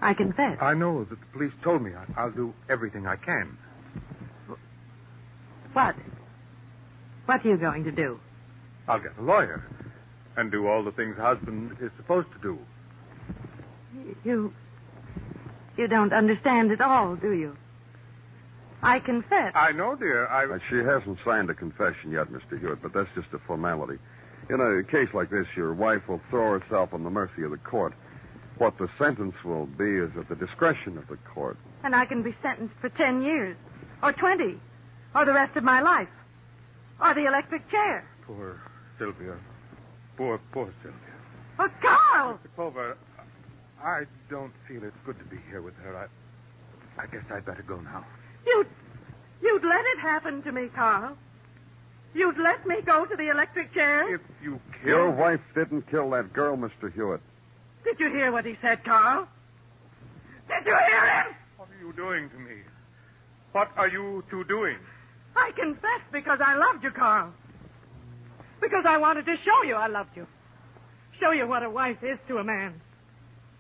I 0.02 0.16
confess. 0.16 0.58
I 0.60 0.74
know 0.74 1.04
that 1.04 1.20
the 1.20 1.26
police 1.34 1.52
told 1.64 1.84
me 1.84 1.92
I, 1.94 2.20
I'll 2.20 2.32
do 2.32 2.52
everything 2.68 3.06
I 3.06 3.16
can. 3.16 3.56
What? 5.74 5.96
What 7.28 7.46
are 7.46 7.48
you 7.48 7.58
going 7.58 7.84
to 7.84 7.92
do? 7.92 8.20
I'll 8.88 9.00
get 9.00 9.12
a 9.20 9.22
lawyer 9.22 9.64
and 10.36 10.52
do 10.52 10.66
all 10.66 10.84
the 10.84 10.92
things 10.94 11.16
a 11.20 11.22
husband 11.22 11.78
is 11.80 11.92
supposed 11.96 12.30
to 12.34 12.40
do. 12.40 12.58
You. 14.24 14.52
You 15.78 15.88
don't 15.88 16.12
understand 16.12 16.72
at 16.72 16.82
all, 16.82 17.16
do 17.16 17.34
you? 17.34 17.56
I 18.82 19.00
confess. 19.00 19.52
I 19.56 19.72
know, 19.72 19.96
dear. 19.96 20.28
I. 20.28 20.46
Uh, 20.46 20.60
She 20.70 20.78
hasn't 20.78 21.18
signed 21.26 21.50
a 21.50 21.54
confession 21.54 22.12
yet, 22.12 22.28
Mr. 22.28 22.60
Hewitt, 22.60 22.82
but 22.82 22.94
that's 22.94 23.10
just 23.16 23.28
a 23.34 23.40
formality. 23.40 23.98
In 24.50 24.62
a 24.62 24.84
case 24.84 25.10
like 25.14 25.30
this, 25.32 25.48
your 25.56 25.74
wife 25.74 26.08
will 26.08 26.22
throw 26.30 26.60
herself 26.60 26.94
on 26.94 27.04
the 27.04 27.10
mercy 27.10 27.44
of 27.44 27.52
the 27.52 27.58
court. 27.58 27.94
What 28.58 28.78
the 28.78 28.88
sentence 29.00 29.36
will 29.44 29.66
be 29.66 29.90
is 29.98 30.12
at 30.18 30.30
the 30.30 30.36
discretion 30.36 30.98
of 30.98 31.08
the 31.08 31.18
court. 31.34 31.58
And 31.84 31.96
I 31.96 32.06
can 32.06 32.22
be 32.24 32.36
sentenced 32.42 32.76
for 32.80 32.90
ten 32.90 33.22
years, 33.22 33.58
or 34.04 34.14
twenty, 34.14 34.60
or 35.16 35.26
the 35.26 35.34
rest 35.34 35.58
of 35.58 35.64
my 35.64 35.82
life, 35.82 36.10
or 37.02 37.14
the 37.14 37.26
electric 37.26 37.70
chair. 37.72 38.06
Poor 38.26 38.62
Sylvia. 39.00 39.36
Poor, 40.16 40.40
poor 40.52 40.72
Sylvia. 40.82 41.00
Oh, 41.60 41.70
Carl! 41.82 42.34
Mr. 42.44 42.56
Clover, 42.56 42.98
I 43.84 44.04
don't 44.30 44.54
feel 44.68 44.84
it's 44.84 44.96
good 45.06 45.18
to 45.20 45.26
be 45.26 45.38
here 45.50 45.62
with 45.62 45.76
her. 45.78 45.96
I, 45.98 47.02
I 47.02 47.08
guess 47.08 47.24
I'd 47.32 47.46
better 47.46 47.64
go 47.64 47.80
now. 47.82 48.06
You'd, 48.46 48.68
you'd 49.42 49.64
let 49.64 49.84
it 49.86 50.00
happen 50.00 50.42
to 50.44 50.52
me, 50.52 50.68
Carl. 50.74 51.18
You'd 52.14 52.38
let 52.38 52.66
me 52.66 52.78
go 52.86 53.06
to 53.06 53.16
the 53.16 53.30
electric 53.30 53.74
chair. 53.74 54.14
If 54.14 54.22
you 54.42 54.60
kill... 54.82 54.90
Your 54.90 55.12
wife 55.12 55.42
didn't 55.54 55.90
kill 55.90 56.10
that 56.12 56.32
girl, 56.32 56.56
Mr. 56.56 56.94
Hewitt. 56.94 57.22
Did 57.84 58.00
you 58.00 58.10
hear 58.10 58.32
what 58.32 58.46
he 58.46 58.58
said, 58.62 58.84
Carl? 58.84 59.28
Did 60.48 60.66
you 60.66 60.78
hear 60.88 61.22
him? 61.22 61.36
What 61.58 61.70
are 61.70 61.86
you 61.86 61.94
doing 61.94 62.30
to 62.30 62.38
me? 62.38 62.62
What 63.52 63.70
are 63.78 63.88
you 63.88 64.24
two 64.30 64.44
doing? 64.46 64.78
I 65.36 65.52
confess 65.56 66.02
because 66.12 66.40
I 66.44 66.56
loved 66.56 66.84
you, 66.84 66.92
Carl. 66.92 67.34
Because 68.62 68.86
I 68.86 68.98
wanted 68.98 69.26
to 69.26 69.36
show 69.44 69.64
you 69.64 69.76
I 69.76 69.88
loved 69.88 70.16
you. 70.16 70.26
Show 71.20 71.32
you 71.32 71.48
what 71.48 71.64
a 71.64 71.70
wife 71.70 72.04
is 72.04 72.18
to 72.28 72.38
a 72.38 72.44
man. 72.44 72.80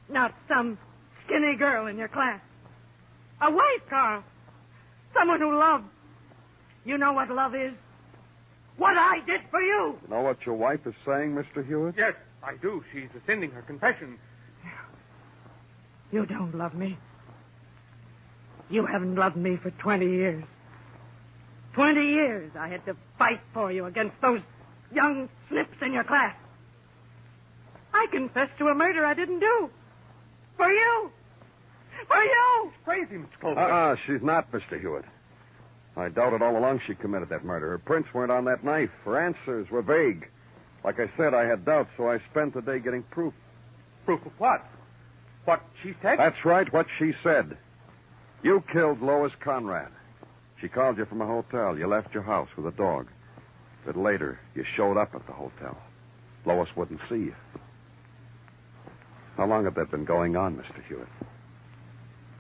Not 0.10 0.34
some 0.48 0.78
skinny 1.26 1.56
girl 1.56 1.88
in 1.88 1.98
your 1.98 2.08
class. 2.08 2.40
A 3.42 3.52
wife, 3.52 3.82
Carl. 3.90 4.24
Someone 5.16 5.40
who 5.40 5.56
loved. 5.58 5.86
You 6.84 6.98
know 6.98 7.14
what 7.14 7.30
love 7.32 7.56
is? 7.56 7.74
What 8.78 8.98
I 8.98 9.22
did 9.26 9.42
for 9.50 9.62
you. 9.62 9.98
You 10.04 10.10
know 10.10 10.22
what 10.22 10.46
your 10.46 10.56
wife 10.56 10.86
is 10.86 10.94
saying, 11.06 11.34
Mr. 11.34 11.66
Hewitt? 11.66 11.96
Yes, 11.98 12.14
I 12.44 12.56
do. 12.58 12.84
She's 12.92 13.08
rescinding 13.14 13.52
her 13.52 13.62
confession. 13.62 14.20
You 16.12 16.26
don't 16.26 16.56
love 16.56 16.74
me. 16.76 16.98
You 18.70 18.86
haven't 18.86 19.16
loved 19.16 19.38
me 19.38 19.58
for 19.58 19.72
20 19.72 20.06
years. 20.06 20.44
20 21.74 22.02
years 22.02 22.52
I 22.58 22.68
had 22.68 22.86
to 22.86 22.96
fight 23.18 23.42
for 23.54 23.72
you 23.72 23.86
against 23.86 24.20
those 24.22 24.42
young 24.94 25.30
snips 25.50 25.78
in 25.82 25.94
your 25.94 26.04
class. 26.04 26.36
I 27.94 28.08
confessed 28.12 28.58
to 28.60 28.68
a 28.68 28.76
murder 28.76 29.06
I 29.06 29.14
didn't 29.14 29.40
do. 29.40 29.70
For 30.58 30.70
you. 30.70 31.12
For 32.08 32.24
you. 32.24 32.72
Crazy, 32.84 33.16
Mr. 33.16 33.40
Clover. 33.40 33.60
Uh-uh, 33.60 33.96
she's 34.06 34.22
not, 34.22 34.52
Mr. 34.52 34.80
Hewitt. 34.80 35.06
I 35.98 36.10
doubted 36.10 36.42
all 36.42 36.58
along 36.58 36.82
she 36.86 36.96
committed 36.96 37.30
that 37.30 37.46
murder. 37.46 37.70
Her 37.70 37.78
prints 37.78 38.14
weren't 38.14 38.32
on 38.32 38.46
that 38.46 38.64
knife. 38.64 38.90
Her 39.06 39.20
answers 39.20 39.70
were 39.70 39.82
vague. 39.82 40.28
Like 40.84 41.00
I 41.00 41.10
said, 41.18 41.34
I 41.34 41.46
had 41.46 41.66
doubts, 41.66 41.90
so 41.98 42.10
I 42.10 42.20
spent 42.32 42.54
the 42.54 42.62
day 42.62 42.80
getting 42.80 43.04
proof. 43.04 43.34
Proof 44.06 44.26
of 44.26 44.34
what? 44.38 44.64
What 45.46 45.62
she 45.82 45.96
said? 46.02 46.20
That's 46.20 46.44
right, 46.44 46.72
what 46.72 46.88
she 47.00 47.14
said. 47.24 47.58
You 48.44 48.64
killed 48.72 49.02
Lois 49.02 49.32
Conrad. 49.40 49.92
She 50.60 50.68
called 50.68 50.98
you 50.98 51.06
from 51.06 51.22
a 51.22 51.26
hotel. 51.26 51.78
You 51.78 51.88
left 51.88 52.14
your 52.14 52.24
house 52.24 52.50
with 52.56 52.68
a 52.68 52.72
dog. 52.72 53.08
But 53.86 53.96
later, 53.96 54.40
you 54.54 54.64
showed 54.76 54.98
up 54.98 55.16
at 55.16 55.26
the 55.28 55.34
hotel. 55.34 55.78
Lois 56.46 56.70
wouldn't 56.76 57.02
see 57.10 57.16
you. 57.16 57.36
How 59.38 59.46
long 59.46 59.66
had 59.66 59.76
that 59.76 59.92
been 59.92 60.06
going 60.06 60.36
on, 60.36 60.56
Mr. 60.56 60.84
Hewitt? 60.88 61.08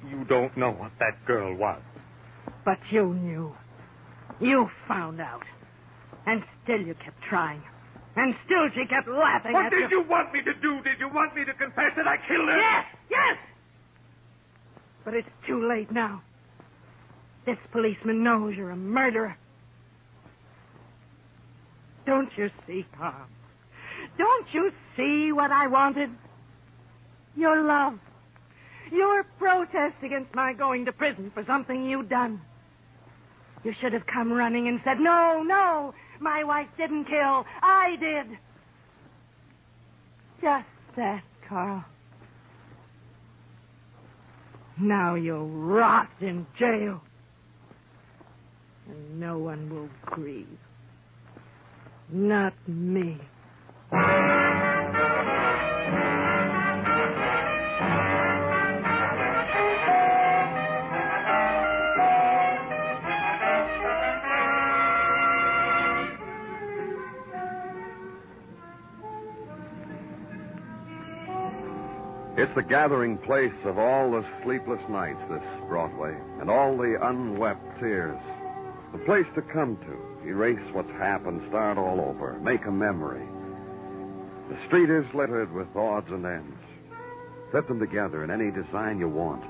You 0.09 0.23
don't 0.25 0.55
know 0.57 0.71
what 0.71 0.91
that 0.99 1.25
girl 1.25 1.53
was. 1.55 1.81
But 2.63 2.79
you 2.89 3.13
knew. 3.13 3.55
You 4.39 4.69
found 4.87 5.19
out. 5.21 5.43
And 6.25 6.43
still 6.63 6.81
you 6.81 6.95
kept 6.95 7.21
trying. 7.21 7.61
And 8.15 8.35
still 8.45 8.69
she 8.73 8.85
kept 8.85 9.07
laughing 9.07 9.53
What 9.53 9.65
at 9.65 9.71
you. 9.71 9.81
What 9.81 9.89
did 9.89 9.91
you 9.91 10.01
want 10.03 10.33
me 10.33 10.41
to 10.43 10.53
do? 10.53 10.81
Did 10.81 10.99
you 10.99 11.09
want 11.09 11.35
me 11.35 11.45
to 11.45 11.53
confess 11.53 11.91
that 11.95 12.07
I 12.07 12.17
killed 12.27 12.47
her? 12.49 12.57
Yes, 12.57 12.85
yes! 13.09 13.37
But 15.03 15.13
it's 15.13 15.29
too 15.45 15.67
late 15.67 15.91
now. 15.91 16.21
This 17.45 17.57
policeman 17.71 18.23
knows 18.23 18.55
you're 18.55 18.71
a 18.71 18.75
murderer. 18.75 19.37
Don't 22.05 22.29
you 22.37 22.49
see, 22.65 22.85
Tom? 22.97 23.27
Don't 24.17 24.47
you 24.53 24.71
see 24.95 25.31
what 25.31 25.51
I 25.51 25.67
wanted? 25.67 26.09
Your 27.35 27.61
love. 27.63 27.99
Your 28.91 29.23
protest 29.39 29.95
against 30.03 30.33
my 30.35 30.53
going 30.53 30.85
to 30.85 30.91
prison 30.91 31.31
for 31.33 31.43
something 31.45 31.89
you'd 31.89 32.09
done. 32.09 32.41
You 33.63 33.73
should 33.81 33.93
have 33.93 34.05
come 34.05 34.31
running 34.31 34.67
and 34.67 34.79
said, 34.83 34.99
No, 34.99 35.41
no, 35.43 35.93
my 36.19 36.43
wife 36.43 36.67
didn't 36.77 37.05
kill. 37.05 37.45
I 37.61 37.95
did. 37.99 38.37
Just 40.41 40.67
that, 40.95 41.23
Carl. 41.47 41.83
Now 44.77 45.15
you'll 45.15 45.47
rot 45.47 46.09
in 46.21 46.45
jail. 46.57 47.01
And 48.87 49.19
no 49.19 49.37
one 49.37 49.69
will 49.69 49.89
grieve. 50.05 50.59
Not 52.09 52.53
me. 52.67 53.19
It's 72.37 72.53
the 72.53 72.63
gathering 72.63 73.17
place 73.17 73.53
of 73.63 73.77
all 73.77 74.11
the 74.11 74.25
sleepless 74.43 74.81
nights, 74.89 75.21
this 75.29 75.41
Broadway, 75.69 76.13
and 76.41 76.49
all 76.49 76.75
the 76.75 76.97
unwept 77.01 77.79
tears. 77.79 78.19
The 78.91 78.97
place 78.99 79.25
to 79.35 79.41
come 79.41 79.77
to, 79.77 80.27
erase 80.27 80.59
what's 80.73 80.91
happened, 80.91 81.43
start 81.47 81.77
all 81.77 82.01
over, 82.01 82.37
make 82.41 82.65
a 82.65 82.71
memory. 82.71 83.25
The 84.49 84.57
street 84.67 84.89
is 84.89 85.05
littered 85.13 85.53
with 85.53 85.73
odds 85.77 86.11
and 86.11 86.25
ends. 86.25 86.57
Fit 87.53 87.69
them 87.69 87.79
together 87.79 88.21
in 88.25 88.29
any 88.29 88.51
design 88.51 88.99
you 88.99 89.07
want. 89.07 89.43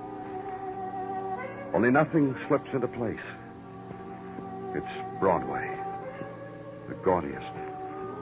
Only 1.74 1.90
nothing 1.90 2.36
slips 2.48 2.70
into 2.72 2.88
place. 2.88 3.18
It's 4.76 5.20
Broadway. 5.20 5.76
The 6.88 6.96
gaudiest, 6.96 7.52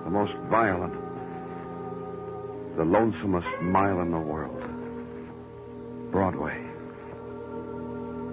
the 0.05 0.09
most 0.09 0.33
violent, 0.49 0.95
the 2.75 2.83
lonesomest 2.83 3.61
mile 3.61 4.01
in 4.01 4.11
the 4.11 4.19
world. 4.19 4.61
Broadway. 6.11 6.59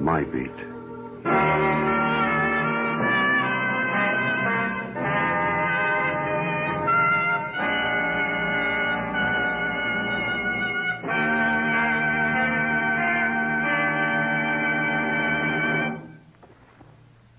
My 0.00 0.24
beat. 0.24 0.50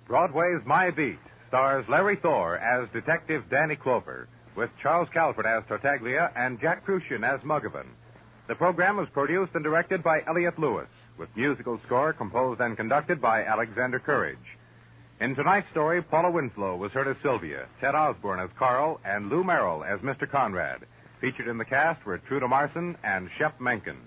Broadway's 0.07 0.61
My 0.65 0.91
Beat 0.91 1.17
stars 1.47 1.85
Larry 1.89 2.15
Thor 2.15 2.57
as 2.57 2.87
Detective 2.93 3.43
Danny 3.49 3.75
Clover, 3.75 4.27
with 4.55 4.69
Charles 4.81 5.09
Calvert 5.13 5.45
as 5.45 5.63
Tartaglia 5.67 6.31
and 6.35 6.59
Jack 6.59 6.85
Kruschen 6.85 7.23
as 7.23 7.41
Muggavan. 7.41 7.87
The 8.47 8.55
program 8.55 8.97
was 8.97 9.07
produced 9.09 9.53
and 9.55 9.63
directed 9.63 10.03
by 10.03 10.23
Elliott 10.27 10.59
Lewis, 10.59 10.89
with 11.17 11.29
musical 11.35 11.79
score 11.85 12.13
composed 12.13 12.59
and 12.59 12.75
conducted 12.75 13.21
by 13.21 13.43
Alexander 13.43 13.99
Courage. 13.99 14.37
In 15.19 15.35
tonight's 15.35 15.69
story, 15.69 16.01
Paula 16.01 16.31
Winslow 16.31 16.75
was 16.75 16.91
heard 16.91 17.07
as 17.07 17.15
Sylvia, 17.21 17.67
Ted 17.79 17.93
Osborne 17.93 18.39
as 18.39 18.49
Carl, 18.57 18.99
and 19.05 19.29
Lou 19.29 19.43
Merrill 19.43 19.83
as 19.83 19.99
Mr. 19.99 20.29
Conrad. 20.29 20.81
Featured 21.21 21.47
in 21.47 21.59
the 21.59 21.65
cast 21.65 22.03
were 22.05 22.17
Truda 22.17 22.49
Marson 22.49 22.97
and 23.03 23.29
Shep 23.37 23.61
Menken. 23.61 23.97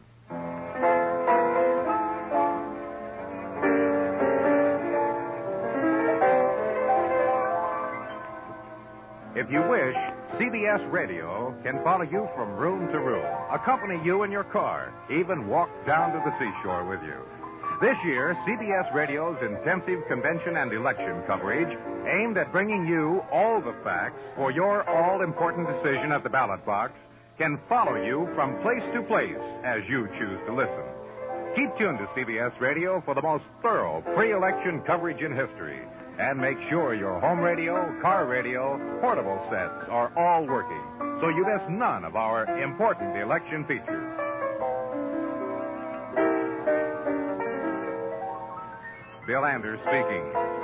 If 9.37 9.51
you 9.51 9.63
wish, 9.63 9.97
CBS 10.39 10.91
Radio 10.91 11.55
can 11.63 11.81
follow 11.85 12.03
you 12.03 12.29
from 12.35 12.57
room 12.57 12.91
to 12.91 12.99
room, 12.99 13.25
accompany 13.53 14.05
you 14.05 14.25
in 14.25 14.33
your 14.33 14.43
car, 14.43 14.93
even 15.09 15.47
walk 15.47 15.71
down 15.87 16.13
to 16.13 16.19
the 16.19 16.37
seashore 16.39 16.85
with 16.85 17.01
you. 17.05 17.15
This 17.81 17.97
year, 18.05 18.37
CBS 18.45 18.93
Radio's 18.93 19.37
intensive 19.41 20.05
convention 20.09 20.57
and 20.57 20.73
election 20.73 21.23
coverage, 21.29 21.79
aimed 22.09 22.37
at 22.37 22.51
bringing 22.51 22.85
you 22.85 23.23
all 23.31 23.61
the 23.61 23.77
facts 23.85 24.19
for 24.35 24.51
your 24.51 24.83
all 24.89 25.23
important 25.23 25.69
decision 25.69 26.11
at 26.11 26.25
the 26.25 26.31
ballot 26.31 26.67
box, 26.67 26.95
can 27.39 27.61
follow 27.69 27.95
you 27.95 28.29
from 28.35 28.61
place 28.61 28.83
to 28.93 29.03
place 29.03 29.39
as 29.63 29.83
you 29.89 30.09
choose 30.19 30.41
to 30.47 30.53
listen. 30.53 30.85
Keep 31.55 31.79
tuned 31.79 31.99
to 31.99 32.07
CBS 32.07 32.59
Radio 32.59 33.01
for 33.03 33.15
the 33.15 33.23
most 33.23 33.45
thorough 33.63 34.03
pre 34.17 34.33
election 34.33 34.81
coverage 34.81 35.23
in 35.23 35.31
history. 35.31 35.79
And 36.19 36.41
make 36.41 36.59
sure 36.69 36.95
your 36.95 37.19
home 37.21 37.41
radio, 37.41 37.95
car 38.01 38.27
radio, 38.27 38.79
portable 39.01 39.41
sets 39.51 39.89
are 39.89 40.13
all 40.17 40.47
working 40.47 40.83
so 41.21 41.29
you 41.29 41.45
miss 41.47 41.63
none 41.69 42.05
of 42.05 42.17
our 42.17 42.45
important 42.61 43.17
election 43.17 43.65
features. 43.65 44.05
Bill 49.27 49.47
Anders 49.47 49.81
speaking. 49.81 50.23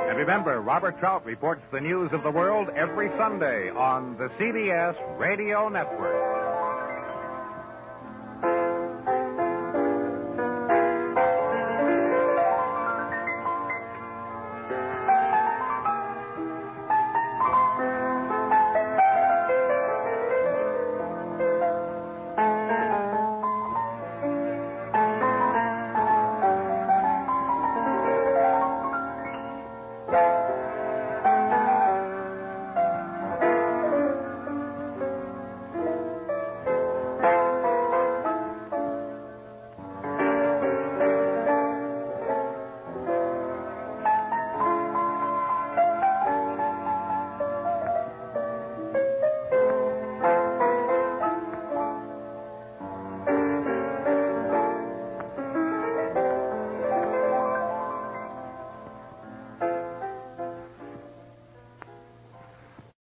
And 0.08 0.18
remember, 0.18 0.60
Robert 0.60 0.98
Trout 0.98 1.24
reports 1.24 1.62
the 1.72 1.80
news 1.80 2.12
of 2.12 2.22
the 2.22 2.30
world 2.30 2.68
every 2.76 3.08
Sunday 3.16 3.70
on 3.70 4.18
the 4.18 4.28
CBS 4.38 4.96
Radio 5.18 5.68
Network. 5.68 6.39